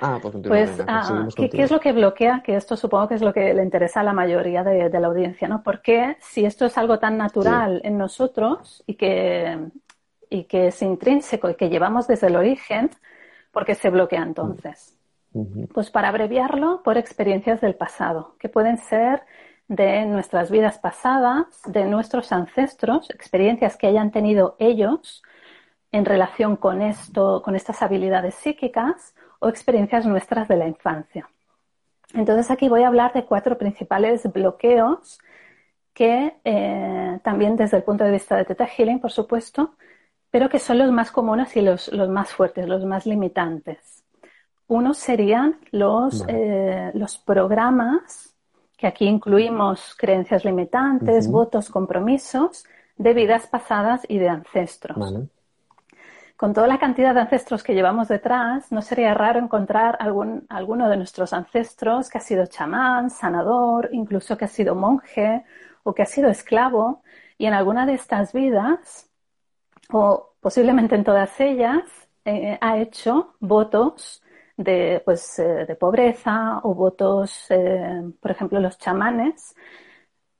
Ah, 0.00 0.18
pues, 0.20 0.34
pues 0.46 0.82
ah, 0.86 1.28
¿qué, 1.34 1.62
es 1.62 1.70
lo 1.70 1.80
que 1.80 1.92
bloquea? 1.92 2.42
Que 2.44 2.56
esto 2.56 2.76
supongo 2.76 3.08
que 3.08 3.14
es 3.14 3.22
lo 3.22 3.32
que 3.32 3.54
le 3.54 3.62
interesa 3.62 4.00
a 4.00 4.02
la 4.02 4.12
mayoría 4.12 4.62
de, 4.62 4.90
la 4.90 5.06
audiencia, 5.06 5.48
¿no? 5.48 5.62
Porque 5.62 6.16
si 6.20 6.44
esto 6.44 6.66
es 6.66 6.76
algo 6.76 6.98
tan 6.98 7.16
natural 7.16 7.80
en 7.84 7.96
nosotros 7.96 8.82
y 8.86 8.96
que, 8.96 9.58
y 10.28 10.44
que 10.44 10.66
es 10.66 10.82
intrínseco 10.82 11.48
y 11.48 11.54
que 11.54 11.70
llevamos 11.70 12.06
desde 12.06 12.26
el 12.26 12.36
origen, 12.36 12.90
¿por 13.50 13.64
qué 13.64 13.74
se 13.74 13.88
bloquea 13.88 14.22
entonces? 14.22 14.98
Pues 15.72 15.90
para 15.90 16.08
abreviarlo, 16.08 16.82
por 16.84 16.98
experiencias 16.98 17.60
del 17.60 17.74
pasado, 17.74 18.36
que 18.38 18.48
pueden 18.48 18.78
ser 18.78 19.22
de 19.68 20.04
nuestras 20.06 20.50
vidas 20.50 20.78
pasadas, 20.78 21.46
de 21.66 21.84
nuestros 21.86 22.32
ancestros, 22.32 23.10
experiencias 23.10 23.76
que 23.76 23.86
hayan 23.86 24.10
tenido 24.10 24.56
ellos 24.58 25.22
en 25.92 26.04
relación 26.04 26.56
con 26.56 26.82
esto, 26.82 27.42
con 27.42 27.56
estas 27.56 27.80
habilidades 27.82 28.34
psíquicas 28.34 29.14
o 29.38 29.48
experiencias 29.48 30.06
nuestras 30.06 30.48
de 30.48 30.56
la 30.56 30.66
infancia. 30.66 31.28
Entonces 32.12 32.50
aquí 32.50 32.68
voy 32.68 32.82
a 32.82 32.88
hablar 32.88 33.12
de 33.12 33.24
cuatro 33.24 33.56
principales 33.58 34.30
bloqueos 34.32 35.18
que 35.92 36.36
eh, 36.44 37.20
también 37.22 37.56
desde 37.56 37.78
el 37.78 37.84
punto 37.84 38.04
de 38.04 38.10
vista 38.10 38.36
de 38.36 38.44
Theta 38.44 38.66
Healing, 38.66 39.00
por 39.00 39.12
supuesto, 39.12 39.76
pero 40.30 40.48
que 40.48 40.58
son 40.58 40.78
los 40.78 40.90
más 40.90 41.12
comunes 41.12 41.56
y 41.56 41.62
los, 41.62 41.90
más 42.08 42.32
fuertes, 42.32 42.66
los 42.66 42.84
más 42.84 43.06
limitantes. 43.06 44.02
Uno 44.66 44.94
serían 44.94 45.60
los, 45.70 46.24
eh, 46.26 46.90
los 46.94 47.18
programas 47.18 48.33
que 48.84 48.88
aquí 48.88 49.06
incluimos 49.06 49.94
creencias 49.96 50.44
limitantes, 50.44 51.30
votos, 51.30 51.70
compromisos 51.70 52.66
de 52.98 53.14
vidas 53.14 53.46
pasadas 53.46 54.02
y 54.06 54.18
de 54.18 54.28
ancestros. 54.28 55.14
Con 56.36 56.52
toda 56.52 56.66
la 56.66 56.78
cantidad 56.78 57.14
de 57.14 57.22
ancestros 57.22 57.62
que 57.62 57.72
llevamos 57.72 58.08
detrás, 58.08 58.70
no 58.70 58.82
sería 58.82 59.14
raro 59.14 59.40
encontrar 59.40 59.96
algún, 60.00 60.44
alguno 60.50 60.90
de 60.90 60.98
nuestros 60.98 61.32
ancestros 61.32 62.10
que 62.10 62.18
ha 62.18 62.20
sido 62.20 62.44
chamán, 62.44 63.08
sanador, 63.08 63.88
incluso 63.92 64.36
que 64.36 64.44
ha 64.44 64.48
sido 64.48 64.74
monje 64.74 65.44
o 65.82 65.94
que 65.94 66.02
ha 66.02 66.06
sido 66.06 66.28
esclavo 66.28 67.02
y 67.38 67.46
en 67.46 67.54
alguna 67.54 67.86
de 67.86 67.94
estas 67.94 68.34
vidas, 68.34 69.08
o 69.94 70.34
posiblemente 70.40 70.94
en 70.94 71.04
todas 71.04 71.40
ellas, 71.40 71.84
eh, 72.26 72.58
ha 72.60 72.76
hecho 72.76 73.34
votos 73.40 74.22
de, 74.56 75.02
pues, 75.04 75.38
eh, 75.38 75.66
de 75.66 75.76
pobreza 75.76 76.60
o 76.62 76.74
votos, 76.74 77.46
eh, 77.50 78.02
por 78.20 78.30
ejemplo, 78.30 78.60
los 78.60 78.78
chamanes, 78.78 79.54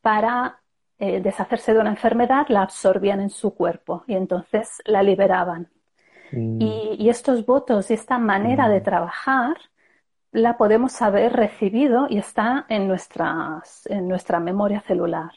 para 0.01 0.61
eh, 0.99 1.21
deshacerse 1.21 1.75
de 1.75 1.81
una 1.81 1.91
enfermedad, 1.91 2.47
la 2.49 2.63
absorbían 2.63 3.21
en 3.21 3.31
su 3.31 3.55
cuerpo 3.55 4.05
y 4.07 4.15
entonces 4.15 4.81
la 4.85 5.03
liberaban. 5.03 5.71
Mm. 6.33 6.61
Y, 6.61 7.09
estos 7.09 7.45
votos 7.45 7.91
y 7.91 7.95
esta 7.95 8.19
manera 8.19 8.69
de 8.69 8.81
mm. 8.81 8.83
trabajar 8.83 9.57
la 10.33 10.57
podemos 10.57 11.01
haber 11.03 11.33
recibido 11.33 12.07
y 12.09 12.19
está 12.19 12.67
en, 12.69 12.89
nuestras, 12.89 13.87
en 13.87 14.09
nuestra 14.09 14.41
memoria 14.41 14.81
celular. 14.81 15.33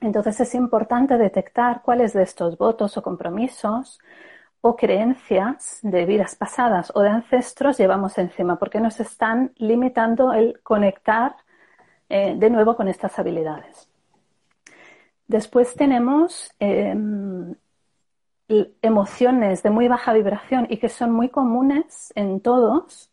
Entonces 0.00 0.40
es 0.40 0.54
importante 0.54 1.16
detectar 1.18 1.82
cuáles 1.82 2.12
de 2.12 2.22
estos 2.22 2.58
votos 2.58 2.96
o 2.96 3.02
compromisos 3.02 3.98
o 4.60 4.76
creencias 4.76 5.78
de 5.82 6.04
vidas 6.06 6.34
pasadas 6.34 6.90
o 6.94 7.02
de 7.02 7.10
ancestros 7.10 7.78
llevamos 7.78 8.18
encima, 8.18 8.58
porque 8.58 8.80
nos 8.80 8.98
están 9.00 9.52
limitando 9.56 10.32
el 10.32 10.60
conectar 10.62 11.36
eh, 12.08 12.34
de 12.36 12.50
nuevo 12.50 12.76
con 12.76 12.88
estas 12.88 13.18
habilidades. 13.18 13.88
Después 15.28 15.74
tenemos 15.74 16.54
em, 16.60 17.54
emociones 18.80 19.62
de 19.62 19.70
muy 19.70 19.88
baja 19.88 20.12
vibración 20.12 20.66
y 20.70 20.76
que 20.78 20.88
son 20.88 21.10
muy 21.10 21.28
comunes 21.28 22.12
en 22.14 22.40
todos, 22.40 23.10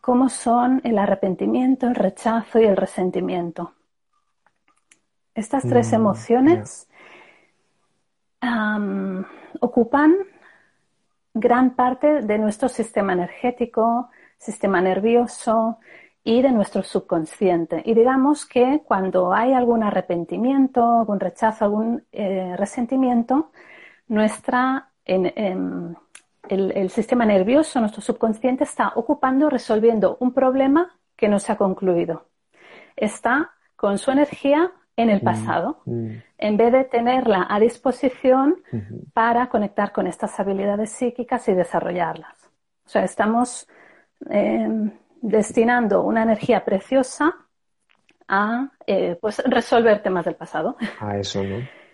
como 0.00 0.28
son 0.28 0.80
el 0.84 0.98
arrepentimiento, 0.98 1.86
el 1.86 1.94
rechazo 1.94 2.58
y 2.58 2.64
el 2.64 2.76
resentimiento. 2.76 3.72
Estas 5.34 5.64
tres 5.64 5.92
mm, 5.92 5.94
emociones 5.94 6.88
ocupan 9.60 10.14
gran 11.38 11.74
parte 11.74 12.22
de 12.22 12.38
nuestro 12.38 12.68
sistema 12.68 13.12
energético, 13.12 14.08
sistema 14.38 14.80
nervioso 14.80 15.78
y 16.24 16.40
de 16.40 16.50
nuestro 16.50 16.82
subconsciente. 16.82 17.82
Y 17.84 17.94
digamos 17.94 18.46
que 18.46 18.82
cuando 18.84 19.34
hay 19.34 19.52
algún 19.52 19.82
arrepentimiento, 19.82 21.00
algún 21.00 21.20
rechazo, 21.20 21.66
algún 21.66 22.04
eh, 22.10 22.54
resentimiento, 22.56 23.50
nuestra, 24.08 24.92
el, 25.04 25.94
el 26.48 26.90
sistema 26.90 27.26
nervioso, 27.26 27.80
nuestro 27.80 28.00
subconsciente 28.00 28.64
está 28.64 28.92
ocupando, 28.96 29.50
resolviendo 29.50 30.16
un 30.20 30.32
problema 30.32 30.98
que 31.16 31.28
no 31.28 31.38
se 31.38 31.52
ha 31.52 31.56
concluido. 31.56 32.28
Está 32.96 33.50
con 33.76 33.98
su 33.98 34.10
energía 34.10 34.72
en 34.96 35.10
el 35.10 35.20
mm, 35.20 35.24
pasado, 35.24 35.82
mm. 35.84 36.10
en 36.38 36.56
vez 36.56 36.72
de 36.72 36.84
tenerla 36.84 37.46
a 37.48 37.60
disposición 37.60 38.56
para 39.12 39.48
conectar 39.48 39.92
con 39.92 40.06
estas 40.06 40.38
habilidades 40.40 40.90
psíquicas 40.90 41.46
y 41.48 41.54
desarrollarlas. 41.54 42.50
O 42.86 42.88
sea, 42.88 43.04
estamos 43.04 43.68
em, 44.30 44.90
destinando 45.20 46.02
una 46.02 46.22
energía 46.22 46.64
preciosa 46.64 47.34
a 48.28 48.70
eh, 48.86 49.18
pues 49.20 49.38
resolver 49.44 50.02
temas 50.02 50.24
del 50.24 50.36
pasado. 50.36 50.76
A 51.00 51.18
eso, 51.18 51.42
¿no? 51.42 51.56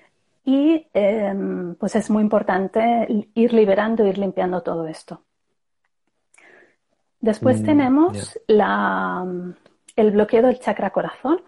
Y 0.44 0.88
em, 0.92 1.76
pues 1.76 1.94
es 1.94 2.10
muy 2.10 2.20
importante 2.20 3.06
ir 3.32 3.52
liberando, 3.52 4.04
ir 4.04 4.18
limpiando 4.18 4.60
todo 4.60 4.88
esto. 4.88 5.22
Después 7.20 7.62
mm, 7.62 7.64
tenemos 7.64 8.40
la, 8.48 9.24
el 9.94 10.10
bloqueo 10.10 10.42
del 10.42 10.58
chakra 10.58 10.90
corazón, 10.90 11.40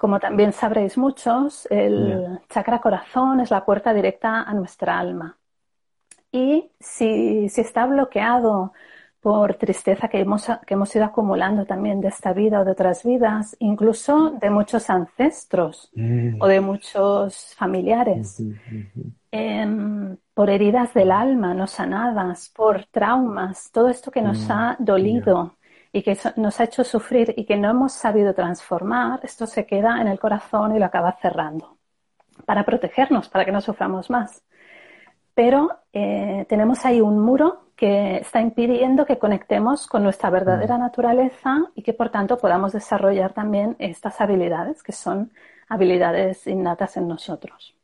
como 0.00 0.18
también 0.18 0.54
sabréis 0.54 0.96
muchos, 0.96 1.68
el 1.70 2.38
chakra 2.48 2.80
corazón 2.80 3.40
es 3.40 3.50
la 3.50 3.66
puerta 3.66 3.92
directa 3.92 4.44
a 4.44 4.54
nuestra 4.54 4.98
alma. 4.98 5.36
Y 6.32 6.70
si, 6.80 7.44
está 7.54 7.84
bloqueado 7.84 8.72
por 9.20 9.56
tristeza 9.56 10.08
que 10.08 10.20
hemos, 10.20 10.46
que 10.66 10.72
hemos 10.72 10.96
ido 10.96 11.04
acumulando 11.04 11.66
también 11.66 12.00
de 12.00 12.08
esta 12.08 12.32
vida 12.32 12.60
o 12.60 12.64
de 12.64 12.70
otras 12.70 13.04
vidas, 13.04 13.54
incluso 13.58 14.30
de 14.40 14.48
muchos 14.48 14.88
ancestros 14.88 15.90
o 16.40 16.46
de 16.46 16.60
muchos 16.62 17.54
familiares, 17.56 18.42
em, 19.30 20.16
por 20.32 20.48
heridas 20.48 20.94
del 20.94 21.10
alma 21.10 21.52
no 21.52 21.66
sanadas, 21.66 22.50
por 22.56 22.86
traumas, 22.86 23.70
todo 23.70 23.90
esto 23.90 24.10
que 24.10 24.22
nos 24.22 24.48
ha 24.48 24.76
dolido 24.78 25.58
y 25.92 26.02
que 26.02 26.16
nos 26.36 26.60
ha 26.60 26.64
hecho 26.64 26.84
sufrir 26.84 27.34
y 27.36 27.44
que 27.44 27.56
no 27.56 27.70
hemos 27.70 27.92
sabido 27.92 28.34
transformar, 28.34 29.20
esto 29.22 29.46
se 29.46 29.66
queda 29.66 30.00
en 30.00 30.08
el 30.08 30.18
corazón 30.18 30.74
y 30.74 30.78
lo 30.78 30.86
acaba 30.86 31.16
cerrando 31.20 31.76
para 32.46 32.64
protegernos, 32.64 33.28
para 33.28 33.44
que 33.44 33.52
no 33.52 33.60
suframos 33.60 34.08
más. 34.10 34.42
Pero 35.34 35.70
eh, 35.92 36.46
tenemos 36.48 36.84
ahí 36.84 37.00
un 37.00 37.18
muro 37.20 37.70
que 37.76 38.18
está 38.18 38.40
impidiendo 38.40 39.06
que 39.06 39.18
conectemos 39.18 39.86
con 39.86 40.02
nuestra 40.02 40.30
verdadera 40.30 40.76
mm. 40.76 40.80
naturaleza 40.80 41.70
y 41.74 41.82
que 41.82 41.94
por 41.94 42.10
tanto 42.10 42.36
podamos 42.38 42.72
desarrollar 42.72 43.32
también 43.32 43.76
estas 43.78 44.20
habilidades 44.20 44.82
que 44.82 44.92
son 44.92 45.32
habilidades 45.68 46.46
innatas 46.46 46.96
en 46.96 47.08
nosotros. 47.08 47.74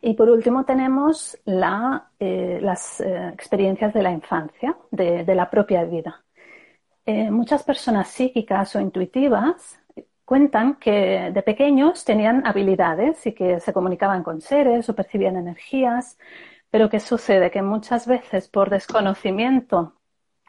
Y 0.00 0.14
por 0.14 0.30
último 0.30 0.64
tenemos 0.64 1.36
eh, 1.44 2.58
las 2.62 3.00
eh, 3.00 3.28
experiencias 3.34 3.92
de 3.92 4.02
la 4.02 4.10
infancia, 4.12 4.74
de, 4.90 5.34
la 5.34 5.50
propia 5.50 5.84
vida. 5.84 6.22
Eh, 7.06 7.30
muchas 7.30 7.62
personas 7.62 8.08
psíquicas 8.08 8.76
o 8.76 8.80
intuitivas 8.80 9.80
cuentan 10.24 10.76
que 10.76 11.30
de 11.32 11.42
pequeños 11.42 12.04
tenían 12.04 12.46
habilidades 12.46 13.26
y 13.26 13.32
que 13.32 13.58
se 13.58 13.72
comunicaban 13.72 14.22
con 14.22 14.40
seres 14.40 14.88
o 14.88 14.94
percibían 14.94 15.36
energías, 15.36 16.18
pero 16.70 16.88
¿qué 16.88 17.00
sucede? 17.00 17.50
Que 17.50 17.62
muchas 17.62 18.06
veces 18.06 18.48
por 18.48 18.70
desconocimiento 18.70 19.94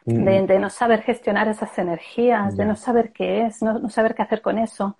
de, 0.04 0.42
mm. 0.42 0.60
no 0.60 0.70
saber 0.70 1.02
gestionar 1.02 1.48
esas 1.48 1.76
energías, 1.78 2.56
de 2.56 2.64
no 2.64 2.76
saber 2.76 3.12
qué 3.12 3.46
es, 3.46 3.62
no, 3.62 3.88
saber 3.88 4.14
qué 4.14 4.22
hacer 4.22 4.40
con 4.40 4.58
eso, 4.58 4.96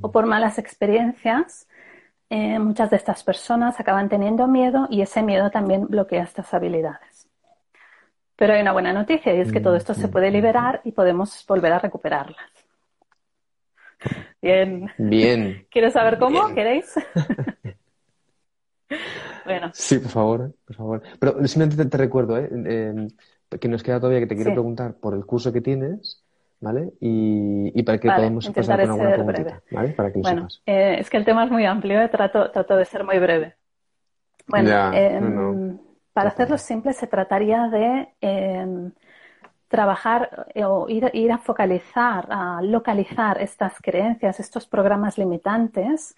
o 0.00 0.10
por 0.10 0.26
malas 0.26 0.58
experiencias, 0.58 1.68
eh, 2.30 2.58
muchas 2.58 2.90
de 2.90 2.96
estas 2.96 3.22
personas 3.22 3.78
acaban 3.78 4.08
teniendo 4.08 4.46
miedo 4.48 4.88
y 4.90 5.02
ese 5.02 5.22
miedo 5.22 5.50
también 5.50 5.86
bloquea 5.86 6.24
estas 6.24 6.52
habilidades. 6.54 7.13
Pero 8.36 8.54
hay 8.54 8.62
una 8.62 8.72
buena 8.72 8.92
noticia 8.92 9.34
y 9.34 9.40
es 9.40 9.52
que 9.52 9.60
todo 9.60 9.76
esto 9.76 9.94
se 9.94 10.08
puede 10.08 10.30
liberar 10.30 10.80
y 10.84 10.92
podemos 10.92 11.44
volver 11.46 11.72
a 11.72 11.78
recuperarlas. 11.78 12.36
Bien. 14.42 14.90
Bien. 14.98 15.66
¿Quieres 15.70 15.92
saber 15.92 16.18
cómo? 16.18 16.54
¿Queréis? 16.54 16.94
Bueno. 19.44 19.70
Sí, 19.74 19.98
por 19.98 20.10
favor, 20.10 20.54
por 20.64 20.76
favor. 20.76 21.02
Pero 21.18 21.46
simplemente 21.46 21.84
te, 21.84 21.98
recuerdo, 21.98 22.38
¿eh? 22.38 22.48
Em, 22.50 23.08
que 23.60 23.68
nos 23.68 23.82
queda 23.82 23.98
todavía 24.00 24.20
que 24.20 24.26
te 24.26 24.36
quiero 24.36 24.52
preguntar 24.52 24.94
por 24.94 25.14
el 25.14 25.26
curso 25.26 25.52
que 25.52 25.60
tienes, 25.60 26.24
¿vale? 26.60 26.92
Y, 27.00 27.82
para 27.82 27.98
que 27.98 28.08
podamos 28.08 28.48
pasar 28.48 28.80
con 28.80 28.90
alguna 28.90 29.12
preguntita, 29.12 29.62
¿vale? 29.70 29.90
Para 29.90 30.12
que 30.12 30.20
bueno, 30.20 30.48
eh, 30.64 30.96
es 30.98 31.10
que 31.10 31.18
el 31.18 31.24
tema 31.24 31.44
es 31.44 31.50
muy 31.50 31.66
amplio, 31.66 32.00
¿eh? 32.00 32.08
trato, 32.08 32.50
trato 32.50 32.76
de 32.76 32.84
ser 32.86 33.04
muy 33.04 33.18
breve. 33.18 33.56
Bueno, 34.46 34.92
em, 34.92 35.78
para 36.14 36.30
hacerlo 36.30 36.56
simple 36.56 36.92
se 36.94 37.06
trataría 37.06 37.68
de 37.68 38.08
em, 38.20 38.92
trabajar 39.68 40.46
eh, 40.54 40.64
o 40.64 40.88
ir, 40.88 41.10
ir, 41.12 41.32
a 41.32 41.38
focalizar, 41.38 42.26
a 42.30 42.62
localizar 42.62 43.42
estas 43.42 43.80
creencias, 43.80 44.38
estos 44.40 44.66
programas 44.66 45.18
limitantes, 45.18 46.16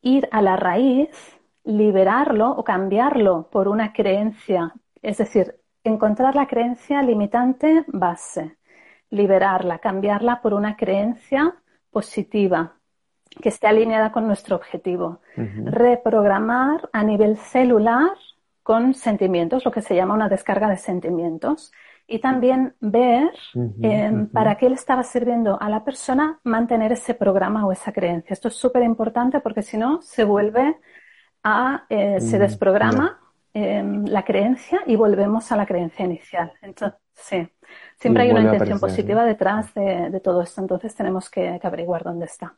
ir 0.00 0.28
a 0.32 0.42
la 0.42 0.56
raíz 0.56 1.38
liberarlo 1.64 2.50
o 2.50 2.64
cambiarlo 2.64 3.48
por 3.50 3.68
una 3.68 3.92
creencia, 3.92 4.72
es 5.02 5.18
decir, 5.18 5.60
encontrar 5.84 6.34
la 6.34 6.46
creencia 6.46 7.02
limitante 7.02 7.84
base, 7.88 8.56
liberarla, 9.10 9.78
cambiarla 9.78 10.40
por 10.40 10.54
una 10.54 10.76
creencia 10.76 11.56
positiva 11.90 12.72
que 13.42 13.50
esté 13.50 13.66
alineada 13.66 14.12
con 14.12 14.26
nuestro 14.26 14.56
objetivo, 14.56 15.20
reprogramar 15.36 16.88
a 16.90 17.04
nivel 17.04 17.36
celular 17.36 18.16
con 18.68 18.92
sentimientos, 18.92 19.64
lo 19.64 19.70
que 19.70 19.80
se 19.80 19.96
llama 19.96 20.12
una 20.12 20.28
descarga 20.28 20.68
de 20.68 20.76
sentimientos, 20.76 21.72
y 22.06 22.18
también 22.18 22.74
ver 22.80 23.30
em, 23.80 24.28
para 24.28 24.58
qué 24.58 24.68
le 24.68 24.74
estaba 24.74 25.02
sirviendo 25.04 25.58
a 25.58 25.70
la 25.70 25.86
persona 25.86 26.38
mantener 26.44 26.92
ese 26.92 27.14
programa 27.14 27.66
o 27.66 27.72
esa 27.72 27.92
creencia. 27.92 28.34
Esto 28.34 28.48
es 28.48 28.56
súper 28.56 28.82
importante 28.82 29.40
porque 29.40 29.62
si 29.62 29.78
no 29.78 30.02
se 30.02 30.22
vuelve 30.22 30.76
eh, 31.88 32.20
se 32.20 32.36
mm, 32.36 32.40
desprograma 32.40 33.18
em, 33.54 34.04
la 34.04 34.22
creencia 34.22 34.80
y 34.84 34.96
volvemos 34.96 35.50
a 35.50 35.56
la 35.56 35.64
creencia 35.64 36.04
inicial. 36.04 36.52
Entonces, 36.60 37.00
sí, 37.14 37.48
siempre 37.98 38.24
hay 38.24 38.32
una 38.32 38.42
intención 38.42 38.78
positiva 38.78 39.24
detrás 39.24 39.72
de, 39.72 40.20
todo 40.22 40.42
esto, 40.42 40.60
entonces 40.60 40.94
tenemos 40.94 41.30
que, 41.30 41.58
averiguar 41.62 42.04
dónde 42.04 42.26
está. 42.26 42.54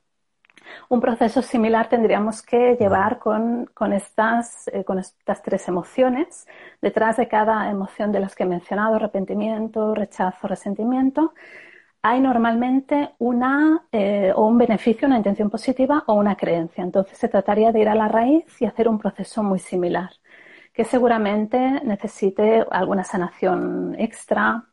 Un 0.88 1.00
proceso 1.00 1.42
similar 1.42 1.88
tendríamos 1.88 2.42
que 2.42 2.76
llevar 2.78 3.18
con, 3.18 3.68
estas, 3.92 4.68
eh, 4.68 4.84
con 4.84 4.98
estas 4.98 5.42
tres 5.42 5.68
emociones. 5.68 6.46
Detrás 6.80 7.16
de 7.16 7.28
cada 7.28 7.70
emoción 7.70 8.12
de 8.12 8.20
las 8.20 8.34
que 8.34 8.44
he 8.44 8.46
mencionado, 8.46 8.96
arrepentimiento, 8.96 9.94
rechazo, 9.94 10.48
resentimiento, 10.48 11.32
hay 12.02 12.20
normalmente 12.20 13.10
una 13.18 13.84
eh, 13.92 14.32
o 14.34 14.46
un 14.46 14.58
beneficio, 14.58 15.06
una 15.06 15.18
intención 15.18 15.50
positiva 15.50 16.04
o 16.06 16.14
una 16.14 16.36
creencia. 16.36 16.82
Entonces 16.82 17.18
se 17.18 17.28
trataría 17.28 17.72
de 17.72 17.80
ir 17.80 17.88
a 17.88 17.94
la 17.94 18.08
raíz 18.08 18.44
y 18.60 18.64
hacer 18.64 18.88
un 18.88 18.98
proceso 18.98 19.42
muy 19.42 19.58
similar, 19.58 20.10
que 20.72 20.84
seguramente 20.84 21.58
necesite 21.84 22.64
alguna 22.70 23.04
sanación 23.04 23.94
extra, 23.98 24.64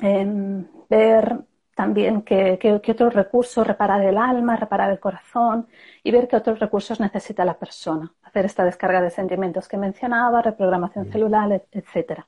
em, 0.00 0.66
ver 0.88 1.44
también 1.74 2.22
qué, 2.22 2.58
otros 2.88 3.14
recursos, 3.14 3.66
reparar 3.66 4.02
el 4.02 4.18
alma, 4.18 4.56
reparar 4.56 4.90
el 4.90 5.00
corazón 5.00 5.68
y 6.02 6.10
ver 6.10 6.28
qué 6.28 6.36
otros 6.36 6.58
recursos 6.58 7.00
necesita 7.00 7.44
la 7.44 7.58
persona. 7.58 8.12
Hacer 8.22 8.44
esta 8.44 8.64
descarga 8.64 9.00
de 9.00 9.10
sentimientos 9.10 9.68
que 9.68 9.76
mencionaba, 9.76 10.42
reprogramación 10.42 11.10
celular, 11.10 11.62
etcétera. 11.70 12.26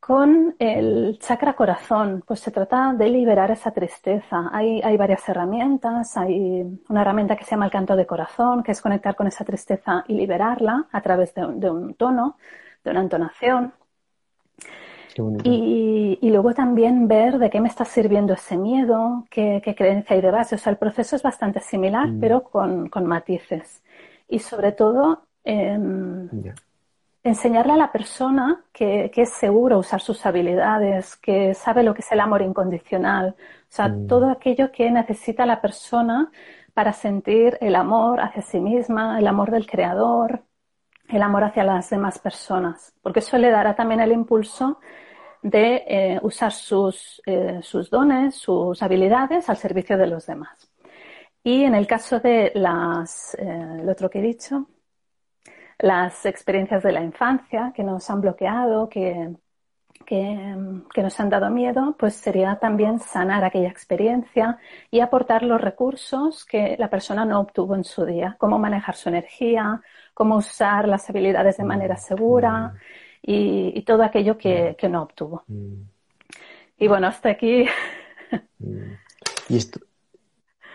Con 0.00 0.56
el 0.58 1.18
chakra 1.20 1.52
corazón, 1.54 2.24
pues 2.26 2.40
se 2.40 2.50
trata 2.50 2.94
de 2.94 3.08
liberar 3.08 3.50
esa 3.50 3.70
tristeza. 3.70 4.48
Hay, 4.52 4.96
varias 4.96 5.28
herramientas. 5.28 6.16
Hay 6.16 6.62
una 6.88 7.02
herramienta 7.02 7.36
que 7.36 7.44
se 7.44 7.52
llama 7.52 7.66
el 7.66 7.70
canto 7.70 7.94
de 7.94 8.06
corazón, 8.06 8.62
que 8.62 8.72
es 8.72 8.80
conectar 8.80 9.14
con 9.14 9.26
esa 9.26 9.44
tristeza 9.44 10.04
y 10.08 10.14
liberarla 10.14 10.88
a 10.90 11.00
través 11.02 11.34
de, 11.34 11.44
un 11.44 11.94
tono, 11.94 12.38
de 12.82 12.90
una 12.90 13.02
entonación. 13.02 13.74
Y, 15.44 16.18
luego 16.30 16.54
también 16.54 17.08
ver 17.08 17.38
de 17.38 17.50
qué 17.50 17.60
me 17.60 17.68
está 17.68 17.84
sirviendo 17.84 18.34
ese 18.34 18.56
miedo, 18.56 19.24
qué, 19.30 19.62
creencia 19.76 20.16
hay 20.16 20.22
de 20.22 20.30
base. 20.30 20.54
O 20.54 20.58
sea, 20.58 20.70
el 20.70 20.78
proceso 20.78 21.16
es 21.16 21.22
bastante 21.22 21.60
similar, 21.60 22.08
mm. 22.08 22.20
pero 22.20 22.44
con, 22.44 22.90
matices. 23.06 23.82
Y 24.28 24.38
sobre 24.38 24.72
todo, 24.72 25.22
em, 25.44 26.28
enseñarle 27.22 27.72
a 27.72 27.76
la 27.76 27.92
persona 27.92 28.64
que, 28.72 29.10
es 29.14 29.30
seguro 29.30 29.78
usar 29.78 30.00
sus 30.00 30.24
habilidades, 30.24 31.16
que 31.16 31.54
sabe 31.54 31.82
lo 31.82 31.94
que 31.94 32.00
es 32.00 32.12
el 32.12 32.20
amor 32.20 32.42
incondicional, 32.42 33.34
o 33.38 33.72
sea, 33.72 33.88
mm. 33.88 34.06
todo 34.06 34.30
aquello 34.30 34.70
que 34.72 34.90
necesita 34.90 35.46
la 35.46 35.60
persona 35.60 36.30
para 36.74 36.92
sentir 36.92 37.58
el 37.60 37.74
amor 37.74 38.20
hacia 38.20 38.42
sí 38.42 38.60
misma, 38.60 39.18
el 39.18 39.26
amor 39.26 39.50
del 39.50 39.66
creador, 39.66 40.42
el 41.16 41.22
amor 41.22 41.44
hacia 41.44 41.64
las 41.64 41.90
demás 41.90 42.18
personas, 42.18 42.94
porque 43.02 43.20
eso 43.20 43.38
le 43.38 43.50
dará 43.50 43.74
también 43.74 44.00
el 44.00 44.12
impulso 44.12 44.78
de 45.42 45.84
eh, 45.86 46.20
usar 46.22 46.52
sus, 46.52 47.22
eh, 47.26 47.60
sus 47.62 47.90
dones, 47.90 48.34
sus 48.34 48.82
habilidades 48.82 49.48
al 49.48 49.56
servicio 49.56 49.96
de 49.96 50.06
los 50.06 50.26
demás. 50.26 50.70
Y 51.42 51.64
en 51.64 51.74
el 51.74 51.86
caso 51.86 52.20
de 52.20 52.52
las, 52.54 53.34
eh, 53.38 53.86
otro 53.88 54.10
que 54.10 54.18
he 54.18 54.22
dicho, 54.22 54.66
las 55.78 56.26
experiencias 56.26 56.82
de 56.82 56.92
la 56.92 57.02
infancia 57.02 57.72
que 57.74 57.82
nos 57.82 58.10
han 58.10 58.20
bloqueado, 58.20 58.88
que, 58.88 59.34
que, 60.06 61.02
nos 61.02 61.20
han 61.20 61.30
dado 61.30 61.50
miedo, 61.50 61.96
pues 61.98 62.14
sería 62.14 62.56
también 62.56 62.98
sanar 62.98 63.44
aquella 63.44 63.68
experiencia 63.68 64.58
y 64.90 65.00
aportar 65.00 65.42
los 65.42 65.60
recursos 65.60 66.44
que 66.44 66.76
la 66.78 66.90
persona 66.90 67.24
no 67.24 67.40
obtuvo 67.40 67.74
en 67.74 67.84
su 67.84 68.04
día, 68.04 68.36
cómo 68.38 68.58
manejar 68.58 68.96
su 68.96 69.08
energía, 69.08 69.80
cómo 70.20 70.36
usar 70.36 70.86
las 70.86 71.08
habilidades 71.08 71.56
de 71.56 71.64
manera 71.64 71.96
segura 71.96 72.74
y, 73.22 73.80
todo 73.86 74.02
aquello 74.02 74.36
que, 74.36 74.76
no 74.90 75.04
obtuvo. 75.04 75.44
Y 76.76 76.88
bueno, 76.88 77.06
hasta 77.06 77.30
aquí. 77.30 77.64
Y 79.48 79.56
esto... 79.56 79.80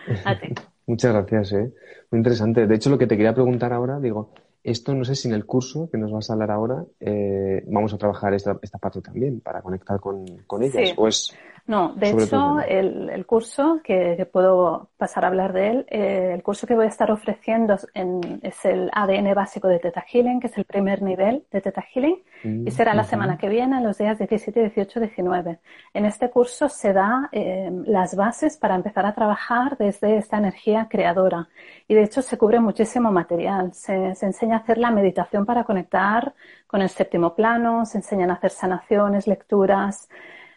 Muchas 0.86 1.12
gracias, 1.12 1.52
¿eh? 1.52 1.72
Muy 2.10 2.18
interesante. 2.18 2.66
De 2.66 2.74
hecho, 2.74 2.90
lo 2.90 2.98
que 2.98 3.06
te 3.06 3.16
quería 3.16 3.34
preguntar 3.34 3.72
ahora, 3.72 4.00
digo, 4.00 4.34
esto 4.64 4.92
no 4.96 5.04
sé 5.04 5.14
si 5.14 5.28
en 5.28 5.34
el 5.34 5.46
curso 5.46 5.88
que 5.92 5.98
nos 5.98 6.10
vas 6.10 6.28
a 6.28 6.32
hablar 6.32 6.50
ahora 6.50 6.84
eh, 6.98 7.62
vamos 7.68 7.94
a 7.94 7.98
trabajar 7.98 8.34
esta, 8.34 8.58
esta, 8.60 8.78
parte 8.78 9.00
también 9.00 9.38
para 9.38 9.62
conectar 9.62 10.00
con, 10.00 10.26
con 10.48 10.64
ellas. 10.64 10.92
No, 11.66 11.94
de 11.94 12.10
hecho, 12.10 12.60
el, 12.60 13.26
curso, 13.26 13.80
que, 13.82 14.28
puedo 14.30 14.90
pasar 14.96 15.24
a 15.24 15.28
hablar 15.28 15.52
de 15.52 15.68
él, 15.68 15.86
eh, 15.90 16.30
el 16.32 16.42
curso 16.44 16.64
que 16.64 16.76
voy 16.76 16.84
a 16.84 16.88
estar 16.88 17.10
ofreciendo 17.10 17.76
es 18.42 18.64
el 18.64 18.88
ADN 18.92 19.34
básico 19.34 19.66
de 19.66 19.80
Teta 19.80 20.04
Healing, 20.06 20.38
que 20.38 20.46
es 20.46 20.56
el 20.58 20.64
primer 20.64 21.02
nivel 21.02 21.44
de 21.50 21.60
Teta 21.60 21.82
Healing, 21.82 22.22
y 22.44 22.70
será 22.70 22.94
la 22.94 23.02
semana 23.02 23.36
que 23.36 23.48
viene, 23.48 23.80
los 23.82 23.98
días 23.98 24.16
17, 24.18 24.60
18, 24.60 25.00
19. 25.00 25.58
En 25.92 26.04
este 26.04 26.30
curso 26.30 26.68
se 26.68 26.92
da 26.92 27.28
eh, 27.32 27.68
las 27.86 28.14
bases 28.14 28.56
para 28.56 28.76
empezar 28.76 29.04
a 29.04 29.14
trabajar 29.14 29.76
desde 29.76 30.18
esta 30.18 30.38
energía 30.38 30.86
creadora. 30.88 31.48
Y 31.88 31.94
de 31.94 32.04
hecho 32.04 32.22
se 32.22 32.38
cubre 32.38 32.60
muchísimo 32.60 33.10
material. 33.10 33.72
Se, 33.72 34.14
se 34.14 34.26
enseña 34.26 34.58
a 34.58 34.60
hacer 34.60 34.78
la 34.78 34.92
meditación 34.92 35.44
para 35.44 35.64
conectar 35.64 36.34
con 36.68 36.82
el 36.82 36.88
séptimo 36.88 37.34
plano, 37.34 37.84
se 37.84 37.98
enseñan 37.98 38.30
a 38.30 38.34
hacer 38.34 38.50
sanaciones, 38.50 39.26
lecturas, 39.26 40.08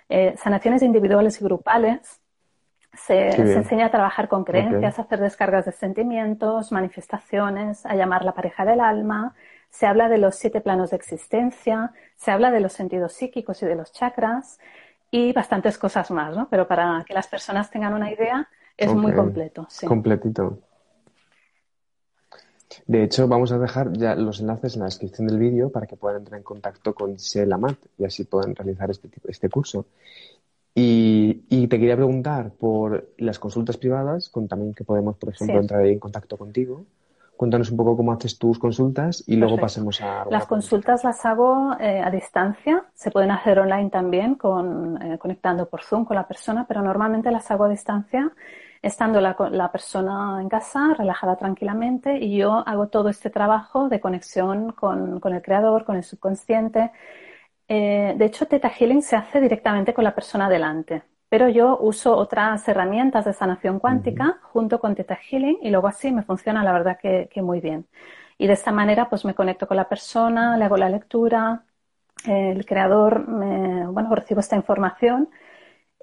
eh, 0.10 0.36
sanaciones 0.38 0.82
individuales 0.82 1.40
y 1.40 1.44
grupales. 1.44 2.20
Se, 2.94 3.30
enseña 3.30 3.86
a 3.86 3.92
trabajar 3.92 4.28
con 4.28 4.44
creencias, 4.44 5.00
a 5.00 5.04
hacer 5.04 5.20
descargas 5.20 5.66
de 5.66 5.72
sentimientos, 5.72 6.72
manifestaciones, 6.72 7.86
a 7.86 7.96
llamar 7.96 8.26
la 8.26 8.34
pareja 8.34 8.66
del 8.66 8.82
alma. 8.82 9.36
Se 9.70 9.86
habla 9.86 10.10
de 10.10 10.18
los 10.18 10.36
siete 10.36 10.60
planos 10.60 10.90
de 10.90 10.98
existencia, 10.98 11.94
se 12.18 12.32
habla 12.32 12.52
de 12.52 12.60
los 12.60 12.74
sentidos 12.74 13.14
psíquicos 13.14 13.62
y 13.62 13.68
de 13.68 13.76
los 13.76 13.94
chakras 13.94 14.60
y 15.12 15.32
bastantes 15.32 15.78
cosas 15.78 16.12
más, 16.12 16.36
¿no? 16.36 16.50
Pero 16.50 16.68
para 16.68 17.04
que 17.08 17.14
las 17.14 17.28
personas 17.28 17.70
tengan 17.70 17.94
una 17.94 18.12
idea, 18.12 18.50
es 18.76 18.94
muy 18.94 19.14
completo. 19.14 19.68
Completito. 19.88 20.60
De 22.86 23.04
hecho, 23.04 23.28
vamos 23.28 23.52
a 23.52 23.58
dejar 23.58 23.94
ya 23.94 24.16
los 24.16 24.40
enlaces 24.42 24.76
en 24.76 24.82
la 24.82 24.86
descripción 24.86 25.28
del 25.28 25.40
vídeo 25.40 25.72
para 25.72 25.88
que 25.88 25.96
puedan 25.96 26.20
entrar 26.20 26.38
en 26.38 26.44
contacto 26.44 26.94
con 26.94 27.18
Selamat 27.18 27.78
y 27.98 28.06
así 28.06 28.26
puedan 28.26 28.56
realizar 28.56 28.90
este, 28.92 29.10
este 29.28 29.50
curso. 29.50 29.86
Y, 30.76 31.68
te 31.68 31.78
quería 31.78 31.96
preguntar 31.96 32.52
por 32.52 33.10
las 33.18 33.38
consultas 33.38 33.78
privadas, 33.78 34.30
con 34.30 34.48
también 34.48 34.74
que 34.74 34.84
podemos, 34.84 35.18
por 35.18 35.34
ejemplo, 35.34 35.60
entrar 35.60 35.82
ahí 35.82 35.92
en 35.92 36.00
contacto 36.00 36.38
contigo. 36.38 36.86
Cuéntanos 37.36 37.72
un 37.72 37.78
poco 37.78 37.98
cómo 37.98 38.12
haces 38.12 38.38
tus 38.38 38.60
consultas 38.60 39.24
y 39.28 39.36
luego 39.36 39.58
pasemos 39.58 40.02
a... 40.02 40.26
Las 40.30 40.46
consultas 40.46 41.04
las 41.04 41.26
hago 41.26 41.74
eh, 41.80 42.02
a 42.02 42.10
distancia, 42.10 42.86
se 42.94 43.12
pueden 43.12 43.32
hacer 43.32 43.60
online 43.60 43.90
también, 43.90 44.36
con, 44.36 45.02
eh, 45.02 45.18
conectando 45.18 45.68
por 45.68 45.82
Zoom 45.82 46.06
con 46.06 46.16
la 46.16 46.28
persona, 46.28 46.66
pero 46.68 46.82
normalmente 46.82 47.32
las 47.32 47.50
hago 47.52 47.66
a 47.66 47.70
distancia 47.70 48.32
estando 48.82 49.20
la, 49.22 49.36
la, 49.52 49.72
persona 49.72 50.40
en 50.42 50.50
casa, 50.50 50.94
relajada 50.98 51.36
tranquilamente, 51.36 52.18
y 52.18 52.38
yo 52.38 52.64
hago 52.68 52.88
todo 52.88 53.10
este 53.10 53.30
trabajo 53.30 53.90
de 53.90 54.00
conexión 54.00 54.72
con, 54.72 55.20
con 55.20 55.34
el 55.34 55.42
creador, 55.42 55.86
con 55.86 55.98
el 55.98 56.04
subconsciente. 56.04 56.92
Eh, 57.68 58.16
de 58.18 58.26
hecho, 58.26 58.48
Teta 58.48 58.70
Healing 58.70 59.02
se 59.02 59.16
hace 59.16 59.42
directamente 59.42 59.94
con 59.94 60.04
la 60.04 60.16
persona 60.16 60.50
delante, 60.50 61.04
pero 61.30 61.50
yo 61.50 61.78
uso 61.80 62.16
otras 62.18 62.68
herramientas 62.68 63.26
de 63.26 63.34
sanación 63.34 63.80
cuántica 63.80 64.40
junto 64.44 64.80
con 64.80 64.96
Teta 64.96 65.16
Healing 65.16 65.60
y 65.62 65.70
luego 65.70 65.88
así 65.88 66.12
me 66.12 66.24
funciona 66.24 66.64
la 66.64 66.74
verdad 66.74 66.98
que, 67.00 67.30
que, 67.32 67.42
muy 67.42 67.60
bien. 67.62 67.88
Y 68.38 68.48
de 68.48 68.54
esta 68.54 68.72
manera 68.72 69.10
pues 69.10 69.26
me 69.26 69.36
conecto 69.36 69.68
con 69.68 69.78
la 69.78 69.90
persona, 69.90 70.58
le 70.58 70.66
hago 70.66 70.78
la 70.78 70.90
lectura, 70.90 71.64
el 72.26 72.66
creador, 72.66 73.28
me, 73.28 73.88
bueno, 73.88 74.14
recibo 74.16 74.40
esta 74.40 74.56
información 74.56 75.30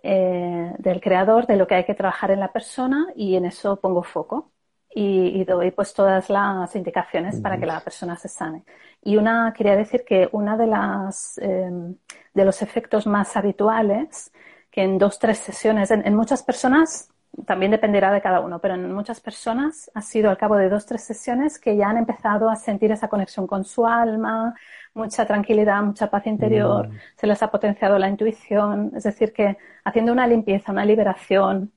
eh, 0.02 0.72
del 0.78 1.00
creador, 1.00 1.46
de 1.46 1.56
lo 1.56 1.66
que 1.66 1.74
hay 1.76 1.84
que 1.84 1.94
trabajar 1.94 2.30
en 2.30 2.40
la 2.40 2.52
persona 2.52 3.06
y 3.14 3.36
en 3.36 3.44
eso 3.44 3.80
pongo 3.80 4.02
foco 4.02 4.52
y, 4.98 5.44
doy 5.44 5.72
pues 5.72 5.92
todas 5.92 6.30
las 6.30 6.74
indicaciones 6.74 7.38
para 7.40 7.58
que 7.58 7.66
la 7.66 7.80
persona 7.80 8.16
se 8.16 8.28
sane. 8.28 8.64
Y 9.02 9.18
una, 9.18 9.52
quería 9.54 9.76
decir 9.76 10.04
que 10.06 10.28
una 10.32 10.56
de 10.56 10.66
las, 10.66 11.36
em, 11.38 11.96
de 12.32 12.44
los 12.44 12.62
efectos 12.62 13.06
más 13.06 13.36
habituales 13.36 14.32
que 14.70 14.82
en 14.82 14.96
dos, 14.96 15.18
tres 15.18 15.38
sesiones, 15.38 15.90
en, 15.90 16.14
muchas 16.16 16.42
personas 16.42 17.10
también 17.44 17.70
dependerá 17.70 18.12
de 18.12 18.20
cada 18.20 18.40
uno, 18.40 18.60
pero 18.60 18.74
en 18.74 18.92
muchas 18.92 19.20
personas 19.20 19.90
ha 19.94 20.00
sido 20.00 20.30
al 20.30 20.38
cabo 20.38 20.56
de 20.56 20.68
dos, 20.68 20.86
tres 20.86 21.02
sesiones 21.02 21.58
que 21.58 21.76
ya 21.76 21.88
han 21.88 21.98
empezado 21.98 22.48
a 22.48 22.56
sentir 22.56 22.90
esa 22.92 23.08
conexión 23.08 23.46
con 23.46 23.64
su 23.64 23.86
alma, 23.86 24.54
mucha 24.94 25.26
tranquilidad, 25.26 25.82
mucha 25.82 26.08
paz 26.08 26.26
interior, 26.26 26.88
mm. 26.88 26.92
se 27.16 27.26
les 27.26 27.42
ha 27.42 27.50
potenciado 27.50 27.98
la 27.98 28.08
intuición, 28.08 28.92
es 28.96 29.04
decir, 29.04 29.32
que 29.32 29.56
haciendo 29.84 30.12
una 30.12 30.26
limpieza, 30.26 30.72
una 30.72 30.84
liberación, 30.84 31.72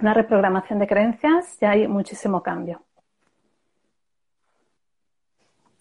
una 0.00 0.14
reprogramación 0.14 0.78
de 0.78 0.86
creencias, 0.86 1.58
ya 1.60 1.72
hay 1.72 1.86
muchísimo 1.86 2.42
cambio. 2.42 2.82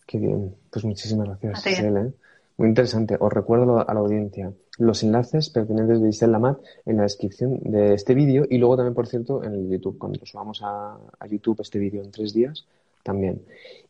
Qué 0.05 0.17
bien, 0.17 0.55
pues 0.69 0.83
muchísimas 0.83 1.27
gracias, 1.27 1.63
Giselle. 1.63 2.13
Muy 2.61 2.69
interesante. 2.69 3.17
Os 3.19 3.33
recuerdo 3.33 3.79
a 3.79 3.91
la 3.91 3.99
audiencia 4.01 4.53
los 4.77 5.01
enlaces 5.01 5.49
pertinentes 5.49 5.99
de 5.99 6.05
Giselle 6.05 6.33
Lamat 6.33 6.59
en 6.85 6.97
la 6.97 7.01
descripción 7.01 7.59
de 7.63 7.95
este 7.95 8.13
vídeo 8.13 8.45
y 8.47 8.59
luego 8.59 8.75
también, 8.77 8.93
por 8.93 9.07
cierto, 9.07 9.43
en 9.43 9.53
el 9.55 9.67
YouTube. 9.67 9.97
Cuando 9.97 10.23
subamos 10.27 10.61
a, 10.61 10.95
a 11.19 11.25
YouTube 11.25 11.59
este 11.59 11.79
vídeo 11.79 12.03
en 12.03 12.11
tres 12.11 12.35
días, 12.35 12.67
también. 13.01 13.43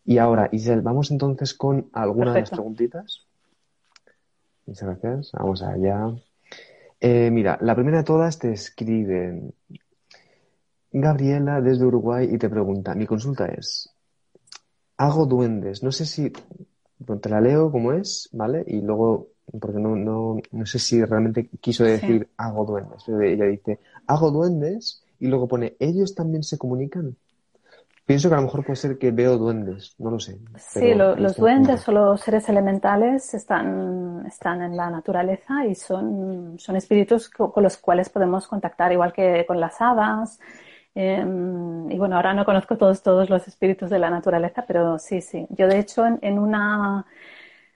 Y 0.05 0.19
ahora, 0.19 0.47
Isel, 0.53 0.79
vamos 0.79 1.11
entonces 1.11 1.53
con 1.53 1.89
algunas 1.91 2.33
de 2.33 2.39
las 2.39 2.49
preguntitas. 2.49 3.27
Muchas 4.65 4.87
gracias. 4.87 5.33
Vamos 5.33 5.61
allá. 5.63 6.15
Eh, 7.01 7.29
mira, 7.29 7.57
la 7.59 7.75
primera 7.75 7.97
de 7.97 8.03
todas 8.05 8.39
te 8.39 8.53
escribe 8.53 9.51
Gabriela 10.93 11.59
desde 11.59 11.83
Uruguay 11.83 12.29
y 12.31 12.37
te 12.37 12.49
pregunta, 12.49 12.95
mi 12.95 13.05
consulta 13.05 13.47
es, 13.47 13.93
hago 14.95 15.25
duendes, 15.25 15.83
no 15.83 15.91
sé 15.91 16.05
si, 16.05 16.31
te 17.05 17.29
la 17.29 17.41
leo 17.41 17.71
como 17.71 17.93
es, 17.93 18.29
¿vale? 18.31 18.63
Y 18.67 18.81
luego, 18.81 19.27
porque 19.59 19.79
no, 19.79 19.95
no, 19.95 20.37
no 20.51 20.65
sé 20.65 20.79
si 20.79 21.03
realmente 21.03 21.49
quiso 21.59 21.83
decir 21.83 22.29
hago 22.37 22.65
duendes. 22.65 23.07
Ella 23.07 23.45
dice, 23.45 23.79
hago 24.07 24.31
duendes 24.31 25.03
y 25.19 25.27
luego 25.27 25.47
pone, 25.47 25.75
¿ellos 25.79 26.15
también 26.15 26.43
se 26.43 26.57
comunican? 26.57 27.15
Pienso 28.05 28.27
que 28.27 28.35
a 28.35 28.39
lo 28.39 28.43
mejor 28.43 28.65
puede 28.65 28.75
ser 28.75 28.97
que 28.97 29.11
veo 29.11 29.37
duendes, 29.37 29.95
no 29.99 30.11
lo 30.11 30.19
sé. 30.19 30.37
Sí, 30.57 30.93
los 30.93 31.37
duendes 31.37 31.87
o 31.87 31.91
los 31.91 32.19
seres 32.19 32.49
elementales 32.49 33.33
están, 33.33 34.25
están 34.27 34.61
en 34.63 34.75
la 34.75 34.89
naturaleza 34.89 35.65
y 35.65 35.75
son, 35.75 36.55
son 36.57 36.75
espíritus 36.75 37.29
con 37.29 37.63
los 37.63 37.77
cuales 37.77 38.09
podemos 38.09 38.47
contactar, 38.47 38.91
igual 38.91 39.13
que 39.13 39.45
con 39.47 39.59
las 39.59 39.79
hadas. 39.79 40.39
Em, 40.93 41.89
y 41.89 41.97
bueno, 41.97 42.17
ahora 42.17 42.33
no 42.33 42.45
conozco 42.45 42.77
todos, 42.77 43.01
todos 43.01 43.29
los 43.29 43.47
espíritus 43.47 43.89
de 43.89 43.99
la 43.99 44.09
naturaleza, 44.09 44.65
pero 44.67 44.99
sí, 44.99 45.21
sí. 45.21 45.47
Yo, 45.49 45.67
de 45.67 45.79
hecho, 45.79 46.05
en, 46.05 46.39
una 46.39 47.05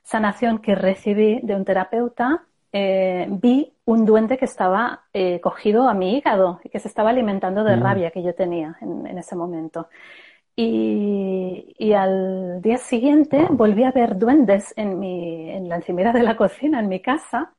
sanación 0.03 0.59
que 0.59 0.75
recibí 0.75 1.39
de 1.41 1.55
un 1.55 1.65
terapeuta, 1.65 2.43
eh, 2.71 3.27
vi 3.29 3.73
un 3.85 4.05
duende 4.05 4.37
que 4.37 4.45
estaba 4.45 5.05
eh, 5.13 5.39
cogido 5.39 5.87
a 5.87 5.93
mi 5.93 6.17
hígado 6.17 6.59
y 6.63 6.69
que 6.69 6.79
se 6.79 6.89
estaba 6.89 7.11
alimentando 7.11 7.63
de 7.63 7.77
mm. 7.77 7.81
rabia 7.81 8.11
que 8.11 8.21
yo 8.23 8.35
tenía 8.35 8.77
en, 8.81 9.17
ese 9.17 9.35
momento. 9.35 9.87
Y, 10.57 11.93
al 11.93 12.61
día 12.61 12.77
siguiente 12.77 13.47
volví 13.49 13.83
a 13.83 13.91
ver 13.91 14.17
duendes 14.17 14.73
en, 14.77 14.99
mi, 14.99 15.49
en 15.49 15.69
la 15.69 15.77
encimera 15.77 16.11
de 16.13 16.23
la 16.23 16.35
cocina, 16.35 16.79
en 16.79 16.89
mi 16.89 17.01
casa, 17.01 17.53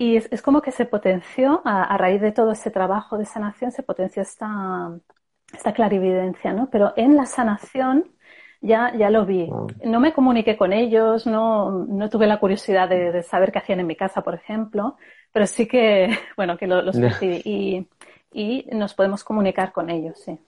y 0.00 0.16
es, 0.16 0.40
como 0.40 0.62
que 0.62 0.72
se 0.72 0.86
potenció, 0.86 1.60
a, 1.62 1.94
raíz 1.98 2.22
de 2.22 2.32
todo 2.32 2.52
ese 2.52 2.70
trabajo 2.70 3.18
de 3.18 3.26
sanación, 3.26 3.70
se 3.70 3.82
potenció 3.82 4.22
esta, 4.22 4.90
esta 5.52 5.74
clarividencia, 5.74 6.54
¿no? 6.54 6.70
Pero 6.70 6.94
en 6.96 7.16
la 7.16 7.26
sanación 7.26 8.10
ya, 8.62 8.96
ya 8.96 9.10
lo 9.10 9.26
vi. 9.26 9.50
No 9.84 10.00
me 10.00 10.14
comuniqué 10.14 10.56
con 10.56 10.72
ellos, 10.72 11.26
no, 11.26 11.84
no 11.84 12.08
tuve 12.08 12.26
la 12.26 12.40
curiosidad 12.40 12.88
de, 12.88 13.22
saber 13.22 13.52
qué 13.52 13.58
hacían 13.58 13.80
en 13.80 13.88
mi 13.88 13.94
casa, 13.94 14.22
por 14.22 14.34
ejemplo, 14.34 14.96
pero 15.32 15.46
sí 15.46 15.68
que, 15.68 16.08
bueno, 16.34 16.56
que 16.56 16.66
los 16.66 16.96
percibí 16.96 17.42
y, 17.44 17.88
y 18.32 18.70
nos 18.72 18.94
podemos 18.94 19.22
comunicar 19.22 19.70
con 19.70 19.90
ellos, 19.90 20.18
sí. 20.18 20.40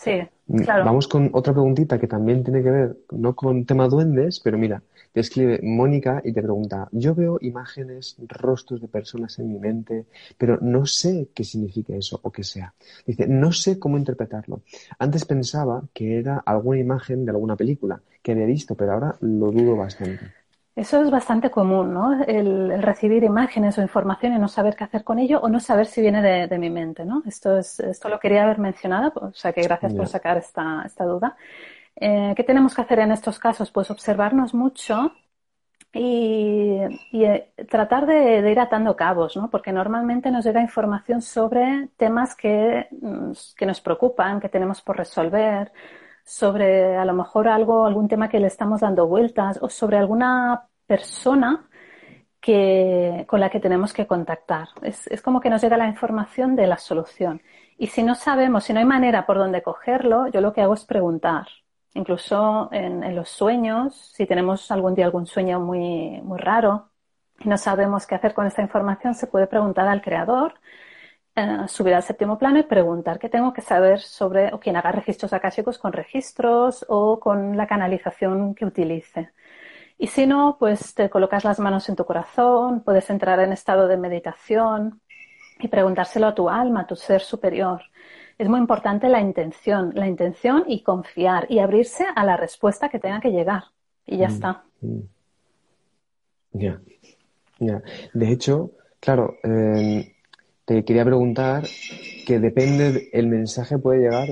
Sí, 0.00 0.12
mm, 0.46 0.62
claro. 0.62 0.84
Vamos 0.86 1.08
con 1.08 1.28
otra 1.34 1.52
preguntita 1.52 1.98
que 1.98 2.06
también 2.06 2.42
tiene 2.42 2.62
que 2.62 2.70
ver, 2.70 2.96
no 3.10 3.36
con 3.36 3.66
tema 3.66 3.86
duendes, 3.86 4.40
pero 4.40 4.56
mira, 4.56 4.82
te 5.12 5.20
escribe 5.20 5.60
Mónica 5.62 6.22
y 6.24 6.32
te 6.32 6.40
pregunta, 6.40 6.88
yo 6.92 7.14
veo 7.14 7.36
imágenes, 7.42 8.16
rostros 8.26 8.80
de 8.80 8.88
personas 8.88 9.38
en 9.38 9.52
mi 9.52 9.58
mente, 9.58 10.06
pero 10.38 10.58
no 10.62 10.86
sé 10.86 11.28
qué 11.34 11.44
significa 11.44 11.94
eso 11.94 12.18
o 12.22 12.32
qué 12.32 12.44
sea. 12.44 12.72
Dice, 13.06 13.26
no 13.26 13.52
sé 13.52 13.78
cómo 13.78 13.98
interpretarlo. 13.98 14.62
Antes 14.98 15.26
pensaba 15.26 15.82
que 15.92 16.18
era 16.18 16.38
alguna 16.38 16.80
imagen 16.80 17.26
de 17.26 17.32
alguna 17.32 17.56
película 17.56 18.00
que 18.22 18.32
había 18.32 18.46
visto, 18.46 18.74
pero 18.74 18.92
ahora 18.92 19.16
lo 19.20 19.50
dudo 19.52 19.76
bastante. 19.76 20.39
Eso 20.80 21.02
es 21.02 21.10
bastante 21.10 21.50
común, 21.50 21.92
¿no? 21.92 22.24
El, 22.24 22.80
recibir 22.82 23.22
imágenes 23.22 23.76
o 23.76 23.82
información 23.82 24.32
y 24.32 24.38
no 24.38 24.48
saber 24.48 24.76
qué 24.76 24.84
hacer 24.84 25.04
con 25.04 25.18
ello 25.18 25.38
o 25.38 25.50
no 25.50 25.60
saber 25.60 25.84
si 25.84 26.00
viene 26.00 26.22
de, 26.22 26.58
mi 26.58 26.70
mente, 26.70 27.04
¿no? 27.04 27.22
Esto, 27.26 27.58
es, 27.58 27.80
esto 27.80 28.08
lo 28.08 28.18
quería 28.18 28.44
haber 28.44 28.58
mencionado, 28.58 29.12
o 29.14 29.30
sea 29.34 29.52
que 29.52 29.60
gracias 29.60 29.92
por 29.92 30.08
sacar 30.08 30.38
esta, 30.38 30.82
esta 30.86 31.04
duda. 31.04 31.36
Eh, 31.96 32.32
¿Qué 32.34 32.44
tenemos 32.44 32.74
que 32.74 32.80
hacer 32.80 33.00
en 33.00 33.12
estos 33.12 33.38
casos? 33.38 33.70
Pues 33.70 33.90
observarnos 33.90 34.54
mucho 34.54 35.12
y, 35.92 36.78
eh, 37.12 37.52
tratar 37.68 38.06
de, 38.06 38.50
ir 38.50 38.58
atando 38.58 38.96
cabos, 38.96 39.36
¿no? 39.36 39.50
Porque 39.50 39.72
normalmente 39.72 40.30
nos 40.30 40.46
llega 40.46 40.62
información 40.62 41.20
sobre 41.20 41.90
temas 41.98 42.34
que, 42.34 42.88
mm, 42.90 43.32
que 43.54 43.66
nos 43.66 43.82
preocupan, 43.82 44.40
que 44.40 44.48
tenemos 44.48 44.80
por 44.80 44.96
resolver, 44.96 45.72
sobre 46.24 46.96
a 46.96 47.04
lo 47.04 47.12
mejor 47.12 47.48
algo, 47.48 47.84
algún 47.84 48.08
tema 48.08 48.28
que 48.30 48.40
le 48.40 48.46
estamos 48.46 48.80
dando 48.80 49.06
vueltas 49.06 49.58
o 49.60 49.68
sobre 49.68 49.98
alguna 49.98 50.69
persona 50.90 51.68
que, 52.40 53.24
con 53.28 53.38
la 53.38 53.48
que 53.50 53.60
tenemos 53.60 53.92
que 53.92 54.08
contactar. 54.08 54.68
Es, 54.82 55.06
es, 55.06 55.22
como 55.22 55.40
que 55.40 55.50
nos 55.50 55.62
llega 55.62 55.76
la 55.76 55.86
información 55.86 56.56
de 56.56 56.66
la 56.66 56.78
solución. 56.78 57.42
Y 57.78 57.86
si 57.86 58.02
no 58.02 58.14
sabemos, 58.16 58.64
si 58.64 58.72
no 58.72 58.80
hay 58.80 58.84
manera 58.86 59.24
por 59.24 59.36
donde 59.38 59.62
cogerlo, 59.62 60.26
yo 60.32 60.40
lo 60.40 60.52
que 60.52 60.62
hago 60.62 60.74
es 60.74 60.84
preguntar. 60.84 61.46
Incluso 61.94 62.68
en, 62.72 63.14
los 63.14 63.28
sueños, 63.28 63.94
si 64.14 64.26
tenemos 64.26 64.70
algún 64.70 64.94
día 64.94 65.04
algún 65.06 65.26
sueño 65.26 65.60
muy, 65.60 66.20
muy 66.22 66.38
raro 66.38 66.90
y 67.38 67.48
no 67.48 67.56
sabemos 67.56 68.06
qué 68.06 68.16
hacer 68.16 68.34
con 68.34 68.46
esta 68.46 68.62
información, 68.62 69.14
se 69.14 69.26
puede 69.28 69.46
preguntar 69.46 69.86
al 69.88 70.02
creador, 70.02 70.54
eh, 71.36 71.68
subir 71.68 71.94
al 71.94 72.02
séptimo 72.02 72.36
plano 72.38 72.58
y 72.58 72.64
preguntar 72.64 73.18
qué 73.18 73.28
tengo 73.28 73.52
que 73.52 73.62
saber 73.62 74.00
sobre, 74.00 74.52
o 74.54 74.60
quien 74.60 74.76
haga 74.76 74.92
registros 74.92 75.32
akáshicos 75.32 75.78
con 75.78 75.92
registros 75.92 76.84
o 76.88 77.20
con 77.20 77.56
la 77.56 77.66
canalización 77.66 78.54
que 78.54 78.64
utilice. 78.66 79.30
Y 80.02 80.06
si 80.06 80.26
no, 80.26 80.56
pues 80.58 80.94
te 80.94 81.10
colocas 81.10 81.44
las 81.44 81.60
manos 81.60 81.90
en 81.90 81.94
tu 81.94 82.06
corazón, 82.06 82.80
puedes 82.80 83.10
entrar 83.10 83.38
en 83.40 83.52
estado 83.52 83.86
de 83.86 83.98
meditación 83.98 84.98
y 85.58 85.68
preguntárselo 85.68 86.28
a 86.28 86.34
tu 86.34 86.48
alma, 86.48 86.80
a 86.80 86.86
tu 86.86 86.96
ser 86.96 87.20
superior. 87.20 87.82
Es 88.38 88.48
muy 88.48 88.60
importante 88.60 89.10
la 89.10 89.20
intención, 89.20 89.92
la 89.94 90.08
intención 90.08 90.64
y 90.66 90.82
confiar 90.82 91.46
y 91.50 91.58
abrirse 91.58 92.06
a 92.16 92.24
la 92.24 92.38
respuesta 92.38 92.88
que 92.88 92.98
tenga 92.98 93.20
que 93.20 93.30
llegar. 93.30 93.64
Y 94.06 94.16
ya 94.16 94.28
mm, 94.28 94.32
está. 94.32 94.64
Mm. 94.80 95.00
Ya, 96.52 96.80
ya. 97.58 97.82
De 98.14 98.32
hecho, 98.32 98.70
claro, 99.00 99.34
eh, 99.44 100.14
te 100.64 100.82
quería 100.82 101.04
preguntar 101.04 101.64
que 102.26 102.38
depende, 102.38 103.10
el 103.12 103.26
mensaje 103.26 103.76
puede 103.76 104.00
llegar 104.00 104.28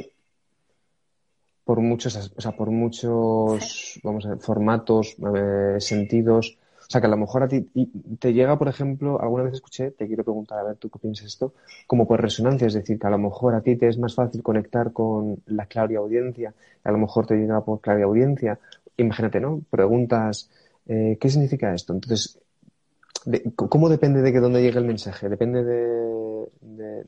por 1.69 1.83
muchos, 1.83 2.33
o 2.35 2.41
sea, 2.41 2.53
por 2.53 2.71
muchos, 2.71 4.01
vamos 4.03 4.25
a 4.25 4.31
ver, 4.31 4.39
formatos, 4.39 5.17
eh, 5.37 5.77
sentidos. 5.79 6.57
O 6.81 6.91
sea, 6.91 7.03
que 7.03 7.09
a 7.09 7.11
lo 7.11 7.19
mejor 7.19 7.43
a 7.43 7.49
ti 7.49 7.69
te 8.19 8.33
llega, 8.33 8.57
por 8.57 8.69
ejemplo, 8.69 9.21
alguna 9.21 9.43
vez 9.43 9.53
escuché, 9.53 9.91
te 9.91 10.07
quiero 10.07 10.25
preguntar, 10.25 10.61
a 10.61 10.63
ver, 10.63 10.77
tú 10.77 10.89
qué 10.89 10.99
piensas 10.99 11.27
esto, 11.27 11.53
como 11.87 12.09
por 12.09 12.23
resonancia, 12.23 12.69
es 12.69 12.73
decir, 12.73 12.99
que 12.99 13.07
a 13.07 13.11
lo 13.11 13.19
mejor 13.19 13.55
a 13.55 13.61
ti 13.61 13.77
te 13.77 13.87
es 13.87 13.99
más 13.99 14.15
fácil 14.15 14.43
conectar 14.43 14.95
con 14.95 15.43
la 15.45 15.69
audiencia, 15.99 16.55
a 16.85 16.91
lo 16.91 16.97
mejor 16.97 17.27
te 17.27 17.37
llega 17.37 17.63
por 17.63 17.87
audiencia. 17.87 18.59
Imagínate, 18.97 19.39
¿no? 19.39 19.61
Preguntas, 19.69 20.49
eh, 20.87 21.19
¿qué 21.21 21.29
significa 21.29 21.75
esto? 21.75 21.93
Entonces, 21.93 22.41
¿cómo 23.57 23.91
depende 23.91 24.23
de 24.23 24.33
que 24.33 24.41
dónde 24.41 24.63
llegue 24.63 24.79
el 24.79 24.87
mensaje? 24.87 25.29
¿Depende 25.29 25.63
de, 25.65 26.49
de 26.63 27.05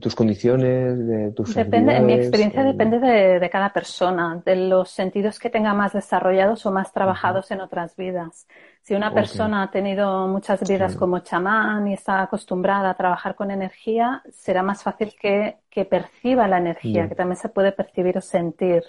tus 0.00 0.16
condiciones, 0.16 1.06
de 1.06 1.30
tus 1.30 1.54
Depende, 1.54 1.96
en 1.96 2.06
mi 2.06 2.14
experiencia 2.14 2.64
depende 2.64 2.98
de, 2.98 3.50
cada 3.50 3.72
persona, 3.72 4.42
de 4.44 4.56
los 4.56 4.90
sentidos 4.90 5.38
que 5.38 5.48
tenga 5.48 5.74
más 5.74 5.92
desarrollados 5.92 6.66
o 6.66 6.72
más 6.72 6.92
trabajados 6.92 7.52
en 7.52 7.60
otras 7.60 7.94
vidas. 7.94 8.48
Si 8.82 8.94
una 8.94 9.14
persona 9.14 9.62
ha 9.62 9.70
tenido 9.70 10.26
muchas 10.26 10.68
vidas 10.68 10.96
como 10.96 11.20
chamán 11.20 11.86
y 11.86 11.94
está 11.94 12.22
acostumbrada 12.22 12.90
a 12.90 12.94
trabajar 12.94 13.36
con 13.36 13.52
energía, 13.52 14.22
será 14.30 14.62
más 14.62 14.82
fácil 14.82 15.14
que, 15.20 15.58
que 15.70 15.84
perciba 15.84 16.48
la 16.48 16.58
energía, 16.58 17.08
que 17.08 17.14
también 17.14 17.36
se 17.36 17.48
puede 17.48 17.70
percibir 17.70 18.18
o 18.18 18.20
sentir. 18.20 18.82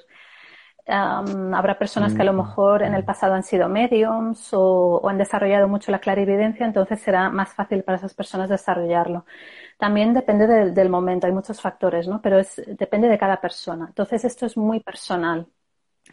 Habrá 0.87 1.77
personas 1.77 2.13
que 2.13 2.21
a 2.21 2.25
lo 2.25 2.33
mejor 2.33 2.81
en 2.83 2.93
el 2.93 3.03
pasado 3.03 3.33
han 3.33 3.43
sido 3.43 3.67
mediums 3.67 4.53
o, 4.53 4.99
o 5.03 5.09
han 5.09 5.17
desarrollado 5.17 5.67
mucho 5.67 5.91
la 5.91 5.99
clarividencia, 5.99 6.65
entonces 6.65 7.01
será 7.01 7.29
más 7.29 7.53
fácil 7.53 7.83
para 7.83 7.97
esas 7.97 8.13
personas 8.13 8.49
desarrollarlo. 8.49 9.25
También 9.77 10.13
depende 10.13 10.47
del 10.47 10.89
momento, 10.89 11.27
hay 11.27 11.33
muchos 11.33 11.61
factores, 11.61 12.07
¿no? 12.07 12.21
Pero 12.21 12.39
es, 12.39 12.61
depende 12.67 13.09
de 13.09 13.17
cada 13.17 13.41
persona. 13.41 13.85
Entonces 13.87 14.23
esto 14.25 14.45
es 14.45 14.57
muy 14.57 14.79
personal. 14.79 15.47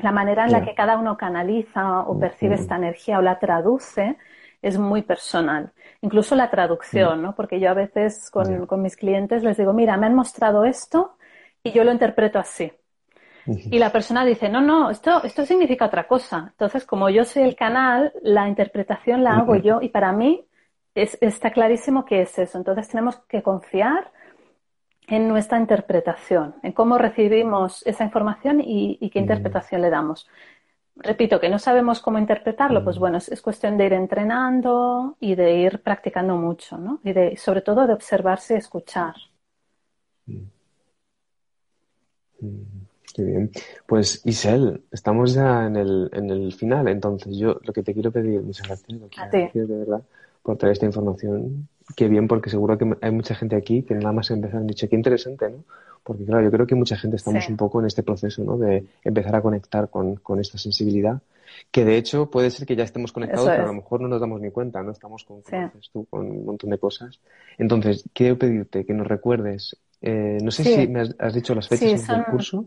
La 0.00 0.12
manera 0.12 0.44
en 0.44 0.52
la 0.52 0.62
que 0.62 0.74
cada 0.74 0.98
uno 0.98 1.16
canaliza 1.16 2.00
o 2.00 2.18
percibe 2.18 2.56
esta 2.56 2.76
energía 2.76 3.18
o 3.18 3.22
la 3.22 3.38
traduce 3.38 4.18
es 4.60 4.78
muy 4.78 5.02
personal. 5.02 5.72
Incluso 6.00 6.34
la 6.34 6.50
traducción, 6.50 7.22
¿no? 7.22 7.34
Porque 7.34 7.60
yo 7.60 7.70
a 7.70 7.74
veces 7.74 8.30
con, 8.30 8.66
con 8.66 8.82
mis 8.82 8.96
clientes 8.96 9.44
les 9.44 9.56
digo, 9.56 9.72
mira, 9.72 9.96
me 9.96 10.06
han 10.06 10.14
mostrado 10.14 10.64
esto 10.64 11.16
y 11.62 11.72
yo 11.72 11.84
lo 11.84 11.92
interpreto 11.92 12.38
así. 12.38 12.72
Y 13.46 13.78
la 13.78 13.90
persona 13.90 14.24
dice, 14.24 14.48
no, 14.48 14.60
no, 14.60 14.90
esto, 14.90 15.22
esto 15.22 15.44
significa 15.44 15.86
otra 15.86 16.06
cosa. 16.06 16.48
Entonces, 16.52 16.84
como 16.86 17.10
yo 17.10 17.24
soy 17.24 17.42
el 17.42 17.56
canal, 17.56 18.12
la 18.22 18.48
interpretación 18.48 19.22
la 19.22 19.36
hago 19.36 19.56
yo 19.56 19.80
y 19.82 19.90
para 19.90 20.12
mí 20.12 20.46
está 20.94 21.50
clarísimo 21.50 22.04
que 22.04 22.22
es 22.22 22.38
eso. 22.38 22.58
Entonces 22.58 22.88
tenemos 22.88 23.16
que 23.28 23.42
confiar 23.42 24.10
en 25.06 25.28
nuestra 25.28 25.58
interpretación, 25.58 26.54
en 26.62 26.72
cómo 26.72 26.96
recibimos 26.96 27.86
esa 27.86 28.04
información 28.04 28.62
y, 28.64 29.10
qué 29.10 29.18
interpretación 29.18 29.82
le 29.82 29.90
damos. 29.90 30.26
Repito, 30.96 31.40
que 31.40 31.48
no 31.48 31.58
sabemos 31.58 32.00
cómo 32.00 32.18
interpretarlo, 32.18 32.82
pues 32.84 32.98
bueno, 32.98 33.18
es, 33.18 33.42
cuestión 33.42 33.76
de 33.76 33.86
ir 33.86 33.92
entrenando 33.92 35.16
y 35.20 35.34
de 35.34 35.56
ir 35.56 35.82
practicando 35.82 36.36
mucho, 36.36 36.78
¿no? 36.78 37.00
Y 37.02 37.12
de, 37.12 37.36
sobre 37.36 37.62
todo 37.62 37.86
de 37.86 37.92
observarse 37.92 38.54
y 38.54 38.58
escuchar. 38.58 39.14
Qué 43.14 43.22
bien. 43.22 43.52
Pues 43.86 44.22
Isel, 44.24 44.82
estamos 44.90 45.34
ya 45.34 45.66
en 45.66 45.76
el, 45.76 46.10
en 46.12 46.30
el 46.30 46.52
final, 46.52 46.88
entonces 46.88 47.36
yo 47.36 47.60
lo 47.62 47.72
que 47.72 47.84
te 47.84 47.94
quiero 47.94 48.10
pedir, 48.10 48.42
muchas 48.42 48.66
gracias, 48.66 48.88
de 49.52 49.78
verdad, 49.78 50.02
por 50.42 50.58
traer 50.58 50.72
esta 50.72 50.86
información. 50.86 51.68
Qué 51.94 52.08
bien, 52.08 52.26
porque 52.26 52.50
seguro 52.50 52.76
que 52.76 52.92
hay 53.00 53.12
mucha 53.12 53.36
gente 53.36 53.54
aquí 53.54 53.84
que 53.84 53.94
nada 53.94 54.10
más 54.10 54.32
empezar 54.32 54.56
han 54.56 54.66
dicho, 54.66 54.88
qué 54.88 54.96
interesante, 54.96 55.48
¿no? 55.48 55.58
Porque 56.02 56.24
claro, 56.24 56.42
yo 56.42 56.50
creo 56.50 56.66
que 56.66 56.74
mucha 56.74 56.96
gente 56.96 57.16
estamos 57.16 57.48
un 57.48 57.56
poco 57.56 57.78
en 57.78 57.86
este 57.86 58.02
proceso, 58.02 58.42
¿no? 58.42 58.58
De 58.58 58.84
empezar 59.04 59.36
a 59.36 59.42
conectar 59.42 59.88
con, 59.88 60.16
con 60.16 60.40
esta 60.40 60.58
sensibilidad, 60.58 61.22
que 61.70 61.84
de 61.84 61.96
hecho 61.96 62.28
puede 62.30 62.50
ser 62.50 62.66
que 62.66 62.74
ya 62.74 62.82
estemos 62.82 63.12
conectados, 63.12 63.48
pero 63.48 63.62
a 63.62 63.68
lo 63.68 63.74
mejor 63.74 64.00
no 64.00 64.08
nos 64.08 64.20
damos 64.20 64.40
ni 64.40 64.50
cuenta, 64.50 64.82
¿no? 64.82 64.90
Estamos 64.90 65.22
con, 65.22 65.40
tú, 65.92 66.04
con 66.06 66.28
un 66.28 66.44
montón 66.44 66.70
de 66.70 66.78
cosas. 66.78 67.20
Entonces, 67.58 68.04
quiero 68.12 68.36
pedirte 68.36 68.84
que 68.84 68.92
nos 68.92 69.06
recuerdes, 69.06 69.76
eh, 70.02 70.38
no 70.42 70.50
sé 70.50 70.64
si 70.64 70.88
me 70.88 71.02
has, 71.16 71.34
dicho 71.34 71.54
las 71.54 71.68
fechas 71.68 72.08
del 72.08 72.24
curso, 72.24 72.66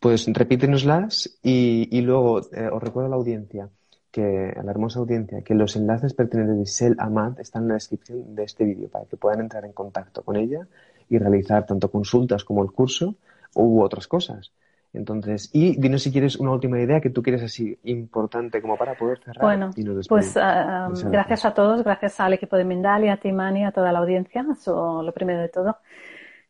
pues 0.00 0.26
repítenoslas 0.32 1.38
y, 1.42 1.88
y 1.90 2.00
luego 2.02 2.40
eh, 2.52 2.68
os 2.72 2.82
recuerdo 2.82 3.06
a 3.06 3.10
la 3.10 3.16
audiencia 3.16 3.68
que 4.10 4.54
a 4.56 4.62
la 4.62 4.70
hermosa 4.70 5.00
audiencia 5.00 5.42
que 5.42 5.54
los 5.54 5.76
enlaces 5.76 6.14
pertinentes 6.14 6.58
de 6.58 6.66
Sel 6.66 6.96
Amad 6.98 7.38
están 7.40 7.62
en 7.62 7.68
la 7.68 7.74
descripción 7.74 8.34
de 8.34 8.44
este 8.44 8.64
vídeo 8.64 8.88
para 8.88 9.04
que 9.04 9.16
puedan 9.16 9.40
entrar 9.40 9.64
en 9.64 9.72
contacto 9.72 10.22
con 10.22 10.36
ella 10.36 10.66
y 11.08 11.18
realizar 11.18 11.66
tanto 11.66 11.90
consultas 11.90 12.44
como 12.44 12.62
el 12.62 12.70
curso 12.70 13.16
u 13.54 13.82
otras 13.82 14.06
cosas. 14.06 14.52
Entonces, 14.94 15.50
y 15.52 15.78
dinos 15.78 16.02
si 16.02 16.10
quieres 16.10 16.36
una 16.36 16.52
última 16.52 16.80
idea 16.80 17.00
que 17.00 17.10
tú 17.10 17.22
quieres 17.22 17.42
así 17.42 17.78
importante 17.84 18.62
como 18.62 18.76
para 18.78 18.94
poder 18.94 19.18
cerrar. 19.18 19.42
Bueno, 19.42 19.70
pues 20.08 20.36
ah, 20.36 20.88
gracias 21.10 21.44
a 21.44 21.52
todos, 21.52 21.84
gracias 21.84 22.18
al 22.20 22.32
equipo 22.32 22.56
de 22.56 22.64
Mindalia, 22.64 23.12
a 23.12 23.16
Timani, 23.18 23.64
a 23.64 23.72
toda 23.72 23.92
la 23.92 23.98
audiencia, 23.98 24.46
eso 24.50 25.02
lo 25.02 25.12
primero 25.12 25.40
de 25.40 25.48
todo. 25.50 25.76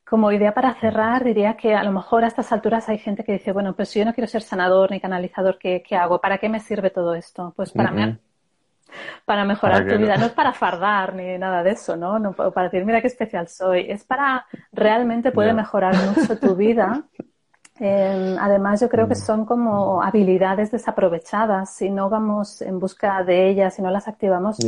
Como 0.09 0.33
idea 0.33 0.55
para 0.55 0.73
cerrar, 0.75 1.23
diría 1.23 1.55
que 1.57 1.75
a 1.75 1.83
lo 1.83 1.93
mejor 1.93 2.25
a 2.25 2.29
estas 2.29 2.51
alturas 2.51 2.89
hay 2.89 2.99
gente 2.99 3.25
que 3.25 3.33
dice, 3.33 3.53
bueno, 3.53 3.75
pues 3.75 3.91
si 3.91 3.99
yo 3.99 4.07
no 4.07 4.15
quiero 4.15 4.27
ser 4.27 4.41
sanador 4.41 4.91
ni 4.91 5.01
canalizador, 5.01 5.59
¿qué, 5.59 5.83
hago? 5.93 6.19
¿Para 6.19 6.39
qué 6.39 6.49
me 6.49 6.61
sirve 6.61 6.89
todo 6.89 7.15
esto? 7.15 7.53
Pues 7.55 7.73
para, 7.73 8.19
para 9.27 9.45
mejorar 9.45 9.87
tu 9.87 9.99
vida. 9.99 10.17
No? 10.17 10.27
es 10.27 10.33
para 10.33 10.55
fardar 10.55 11.15
ni 11.15 11.37
nada 11.37 11.63
de 11.63 11.73
eso, 11.73 11.95
¿no? 11.97 12.19
no 12.19 12.33
para 12.33 12.71
decir, 12.71 12.87
mira 12.87 13.03
qué 13.03 13.09
especial 13.09 13.49
soy. 13.49 13.91
Es 13.91 14.05
para 14.05 14.47
realmente 14.73 15.31
poder 15.31 15.53
mejorar 15.53 15.95
mucho 15.95 16.39
tu 16.39 16.57
vida. 16.57 17.03
además, 17.79 18.81
yo 18.81 18.89
creo 18.89 19.09
que 19.09 19.15
mm. 19.15 19.25
son 19.27 19.45
como 19.45 20.03
habilidades 20.03 20.71
desaprovechadas. 20.71 21.75
Si 21.75 21.91
no 21.91 22.09
vamos 22.09 22.63
en 22.63 22.79
busca 22.79 23.23
de 23.25 23.51
ellas, 23.51 23.75
si 23.75 23.83
no 23.83 23.91
las 23.91 24.09
activamos, 24.09 24.59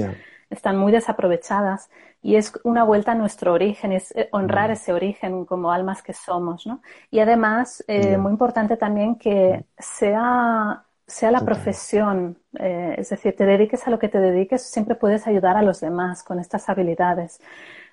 están 0.51 0.77
muy 0.77 0.93
desaprovechadas 0.93 1.89
y 2.23 2.37
es 2.37 2.53
una 2.65 2.85
vuelta 2.85 3.13
a 3.13 3.15
nuestro 3.15 3.53
origen, 3.53 3.93
es 3.93 4.15
eh, 4.15 4.29
honrar 4.33 4.71
ese 4.71 4.93
origen 4.93 5.45
como 5.45 5.73
almas 5.73 6.03
que 6.03 6.13
somos, 6.13 6.67
¿no? 6.67 6.83
Y 7.11 7.21
además, 7.21 7.83
eh, 7.89 8.19
muy 8.19 8.33
importante 8.33 8.77
también 8.77 9.17
que 9.17 9.65
sea, 9.79 10.85
sea 11.07 11.31
la 11.31 11.41
profesión, 11.41 12.39
eh, 12.59 12.95
es 12.99 13.09
decir, 13.09 13.35
te 13.37 13.47
dediques 13.47 13.87
a 13.87 13.91
lo 13.91 13.99
que 13.99 14.09
te 14.09 14.21
dediques, 14.21 14.63
siempre 14.63 14.97
puedes 14.97 15.27
ayudar 15.27 15.57
a 15.57 15.63
los 15.63 15.81
demás 15.81 16.23
con 16.23 16.39
estas 16.39 16.69
habilidades. 16.69 17.41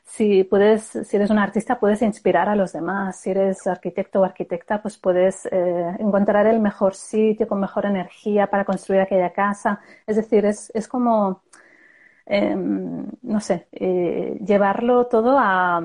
Si 0.03 0.43
puedes, 0.43 0.83
si 0.83 1.15
eres 1.17 1.29
un 1.29 1.39
artista, 1.39 1.79
puedes 1.79 2.01
inspirar 2.01 2.47
a 2.47 2.55
los 2.55 2.71
demás. 2.71 3.19
Si 3.19 3.29
eres 3.29 3.67
arquitecto 3.67 4.21
o 4.21 4.23
arquitecta, 4.23 4.81
pues 4.81 4.97
puedes 4.97 5.45
encontrar 5.51 6.47
el 6.47 6.61
mejor 6.61 6.95
sitio 6.95 7.45
con 7.45 7.59
mejor 7.59 7.85
energía 7.85 8.47
para 8.47 8.63
construir 8.63 9.01
aquella 9.01 9.33
casa. 9.33 9.81
Es 10.05 10.15
decir, 10.15 10.45
es, 10.45 10.71
es 10.73 10.87
como 10.87 11.41
Em, 12.29 13.05
no 13.21 13.39
sé, 13.39 13.67
eh, 13.71 14.37
llevarlo 14.45 15.07
todo 15.07 15.37
a, 15.39 15.81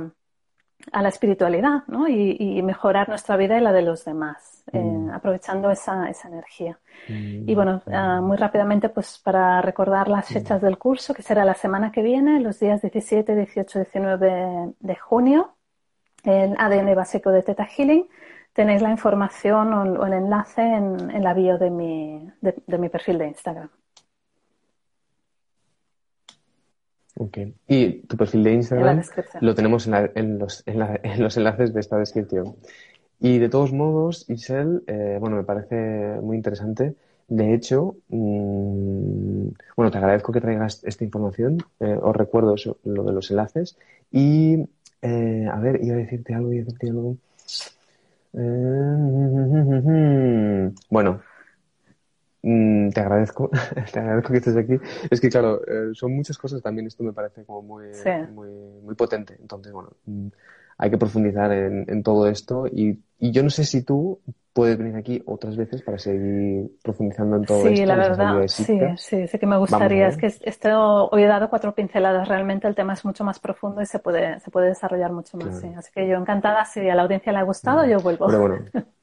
a 0.91 1.03
la 1.03 1.09
espiritualidad 1.09 1.85
¿no? 1.87 2.09
y, 2.09 2.61
mejorar 2.63 3.09
nuestra 3.09 3.37
vida 3.37 3.57
y 3.57 3.61
la 3.61 3.73
de 3.73 3.83
los 3.83 4.05
demás, 4.05 4.65
eh, 4.73 4.81
mm. 4.81 5.11
aprovechando 5.11 5.71
esa, 5.71 6.09
esa 6.11 6.29
energía. 6.29 6.79
Mm. 7.09 7.49
Y 7.49 7.55
bueno, 7.55 7.83
ah, 7.93 8.21
muy 8.21 8.37
rápidamente, 8.37 8.89
pues 8.89 9.21
para 9.23 9.63
recordar 9.63 10.09
las 10.09 10.31
mm. 10.31 10.35
fechas 10.35 10.61
del 10.61 10.79
curso, 10.79 11.15
que 11.15 11.23
será 11.23 11.45
la 11.45 11.55
semana 11.55 11.93
que 11.93 12.03
viene, 12.03 12.41
los 12.41 12.59
días 12.59 12.83
17, 12.83 13.37
18, 13.37 13.79
19 13.79 14.75
de 14.81 14.97
junio, 14.97 15.55
el 16.25 16.57
ADN 16.59 16.95
básico 16.97 17.31
de 17.31 17.43
Theta 17.43 17.67
Healing. 17.67 18.09
Tenéis 18.53 18.83
la 18.83 18.91
información 18.91 19.73
o, 19.73 20.07
el 20.07 20.13
enlace 20.13 20.63
en, 20.63 21.11
en 21.11 21.25
la 21.25 21.35
bio 21.35 21.57
de 21.57 21.71
mi, 21.71 22.31
de 22.41 22.79
mi 22.79 22.89
perfil 22.89 23.19
de 23.19 23.29
Instagram. 23.29 23.71
Ok. 27.17 27.39
Y 27.69 28.07
tu 28.07 28.17
perfil 28.17 28.43
de 28.43 28.55
Instagram 28.55 29.03
lo 29.41 29.55
tenemos 29.55 29.87
en, 29.87 30.39
los, 30.39 30.65
enlaces 30.67 31.75
de 31.75 31.81
esta 31.81 31.99
descripción. 31.99 32.57
Y 33.21 33.39
de 33.39 33.49
todos 33.49 33.73
modos, 33.73 34.29
Isel, 34.29 34.83
eh, 34.87 35.19
bueno, 35.21 35.37
me 35.37 35.45
parece 35.45 36.19
muy 36.21 36.37
interesante. 36.37 36.95
De 37.29 37.55
hecho, 37.55 37.97
mm, 38.09 39.49
bueno, 39.77 39.91
te 39.91 39.99
agradezco 39.99 40.33
que 40.33 40.41
traigas 40.41 40.83
esta 40.85 41.05
información. 41.05 41.59
Eh, 41.81 41.97
os 42.01 42.17
recuerdo 42.17 42.55
eso, 42.55 42.79
lo 42.85 43.05
de 43.05 43.13
los 43.13 43.31
enlaces. 43.31 43.77
Y, 44.11 44.67
eh, 45.03 45.47
a 45.51 45.61
ver, 45.61 45.85
iba 45.85 45.95
a 45.95 45.99
decirte 45.99 46.35
algo, 46.35 46.53
iba 46.53 46.63
a 46.63 46.65
decirte 46.65 46.91
algo. 46.91 47.17
bueno, 50.91 51.21
Mm, 52.43 52.91
te 52.91 53.01
agradezco, 53.01 53.51
te 53.93 54.01
agradezco 54.01 54.33
que 54.33 54.39
estés 54.39 54.57
aquí. 54.57 54.75
Es 55.11 55.21
que, 55.21 55.29
claro, 55.29 55.61
eh, 55.67 55.95
son 55.95 56.15
muchas 56.15 56.37
cosas 56.37 56.61
también. 56.61 56.87
Esto 56.87 57.05
me 57.05 57.13
parece 57.13 57.45
como 57.45 57.63
muy, 57.63 57.87
muy, 58.35 58.51
muy 58.83 58.95
potente. 58.95 59.37
Entonces, 59.41 59.73
bueno, 59.73 59.91
mm, 60.07 60.27
hay 60.79 60.91
que 60.91 60.99
profundizar 60.99 61.53
en, 61.53 61.85
en 61.89 62.03
todo 62.03 62.27
esto. 62.27 62.67
Y, 62.67 62.99
y, 63.19 63.31
yo 63.31 63.45
no 63.45 63.51
sé 63.51 63.65
si 63.65 63.83
tú 63.83 64.21
puedes 64.53 64.77
venir 64.77 64.97
aquí 64.97 65.23
otras 65.27 65.57
veces 65.57 65.83
para 65.83 65.99
seguir 65.99 66.73
profundizando 66.83 67.37
en 67.37 67.45
todo 67.45 67.59
esto. 67.59 67.77
Sí, 67.77 67.87
la 67.87 67.97
verdad, 67.97 68.47
sí, 68.49 68.79
sí, 68.97 69.29
sí 69.29 69.39
que 69.39 69.47
me 69.47 69.57
gustaría. 69.57 70.09
Es 70.09 70.17
que 70.17 70.27
esto, 70.27 71.09
hoy 71.11 71.23
he 71.23 71.27
dado 71.27 71.49
cuatro 71.49 71.75
pinceladas. 71.75 72.29
Realmente 72.29 72.67
el 72.67 72.75
tema 72.75 72.95
es 72.95 73.05
mucho 73.05 73.23
más 73.23 73.39
profundo 73.39 73.81
y 73.81 73.87
se 73.87 74.01
puede, 74.01 74.41
se 74.41 74.51
puede 74.51 74.69
desarrollar 74.69 75.13
mucho 75.13 75.37
más. 75.39 75.63
Así 75.77 75.93
que 75.95 76.09
yo 76.09 76.17
encantada. 76.17 76.65
Si 76.65 76.81
a 76.89 76.95
la 76.97 77.03
audiencia 77.03 77.33
le 77.33 77.39
ha 77.39 77.45
gustado, 77.45 77.87
yo 77.87 78.01
vuelvo. 78.01 78.27
Pero 78.27 78.41
bueno. 78.41 78.65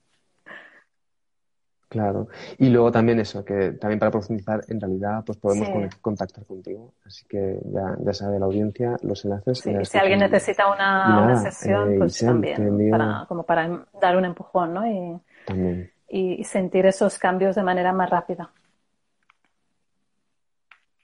Claro. 1.90 2.28
Y 2.60 2.70
luego 2.70 2.92
también 2.92 3.20
eso, 3.20 3.44
que 3.44 3.72
también 3.72 3.98
para 3.98 4.12
profundizar, 4.12 4.62
en 4.68 4.80
realidad, 4.80 5.24
pues 5.26 5.40
podemos 5.40 5.68
contactar 6.02 6.46
contigo. 6.46 6.94
Así 7.04 7.26
que 7.28 7.60
ya, 7.66 7.98
ya 8.00 8.14
sabe 8.14 8.38
la 8.40 8.46
audiencia 8.46 8.96
los 9.02 9.26
enlaces. 9.26 9.60
Sí, 9.60 9.74
si 9.84 9.98
alguien 9.98 10.20
necesita 10.20 10.72
una, 10.72 11.36
sesión, 11.38 11.94
eh, 11.94 11.98
pues 11.98 12.20
también, 12.20 12.92
para, 12.92 13.26
como 13.28 13.42
para 13.42 13.88
dar 14.00 14.16
un 14.18 14.26
empujón, 14.26 14.76
¿no? 14.76 14.86
Y, 14.88 15.20
también. 15.48 15.92
y 16.08 16.44
sentir 16.44 16.86
esos 16.86 17.18
cambios 17.18 17.56
de 17.56 17.64
manera 17.64 17.92
más 17.92 18.10
rápida. 18.12 18.52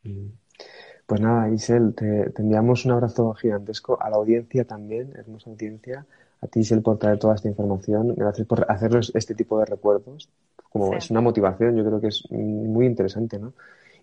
Mm. 0.04 0.28
Pues 1.08 1.21
nada, 1.21 1.50
Isel, 1.50 1.95
te, 1.95 2.30
te 2.30 2.41
enviamos 2.43 2.86
un 2.86 2.91
abrazo 2.91 3.34
gigantesco 3.34 4.02
a 4.02 4.10
la 4.10 4.17
audiencia 4.17 4.65
también, 4.65 5.13
hermosa 5.15 5.50
audiencia, 5.50 6.06
a 6.46 6.48
ti, 6.48 6.62
Isel, 6.62 6.82
por 6.82 6.98
traer 6.98 7.20
toda 7.20 7.36
esta 7.36 7.48
información. 7.48 8.14
Gracias 8.16 8.48
por 8.48 8.66
hacernos 8.72 9.12
este 9.16 9.36
tipo 9.36 9.60
de 9.60 9.66
recuerdos 9.66 10.30
como 10.76 10.94
es 10.94 11.10
una 11.10 11.22
motivación, 11.22 11.78
yo 11.78 11.86
creo 11.86 12.02
que 12.02 12.08
es 12.08 12.30
muy 12.30 12.86
interesante, 12.86 13.40
¿no? 13.40 13.54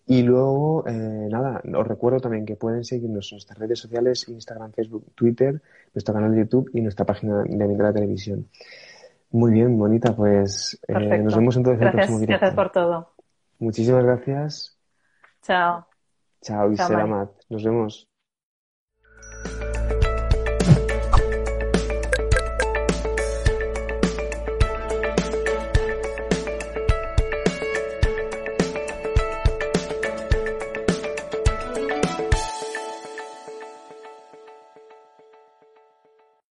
Y 0.07 0.23
luego, 0.23 0.85
eh, 0.87 1.29
nada, 1.31 1.61
os 1.77 1.87
recuerdo 1.87 2.19
también 2.19 2.47
que 2.47 2.57
pueden 2.57 2.83
seguirnos 2.83 3.31
en 3.31 3.37
nuestras 3.37 3.59
redes 3.59 3.79
sociales, 3.79 4.27
Instagram, 4.27 4.73
Facebook, 4.73 5.05
Twitter, 5.15 5.61
nuestro 5.93 6.15
canal 6.15 6.33
de 6.33 6.39
YouTube 6.39 6.71
y 6.73 6.81
nuestra 6.81 7.05
página 7.05 7.43
de 7.43 7.77
la 7.77 7.93
Televisión. 7.93 8.49
Muy 9.33 9.53
bien, 9.53 9.79
bonita, 9.79 10.17
pues 10.17 10.81
eh, 10.89 11.19
nos 11.19 11.37
vemos 11.37 11.59
entonces 11.59 11.83
en 11.83 11.89
el 11.89 11.93
próximo 11.93 12.19
directo. 12.21 12.41
Gracias 12.41 12.57
por 12.57 12.73
todo. 12.73 13.13
Muchísimas 13.59 14.05
gracias. 14.05 14.79
Chao. 15.43 15.87
Chao, 16.41 16.73
Isela 16.73 17.05
Mat. 17.05 17.33
Nos 17.51 17.63
vemos. 17.63 18.09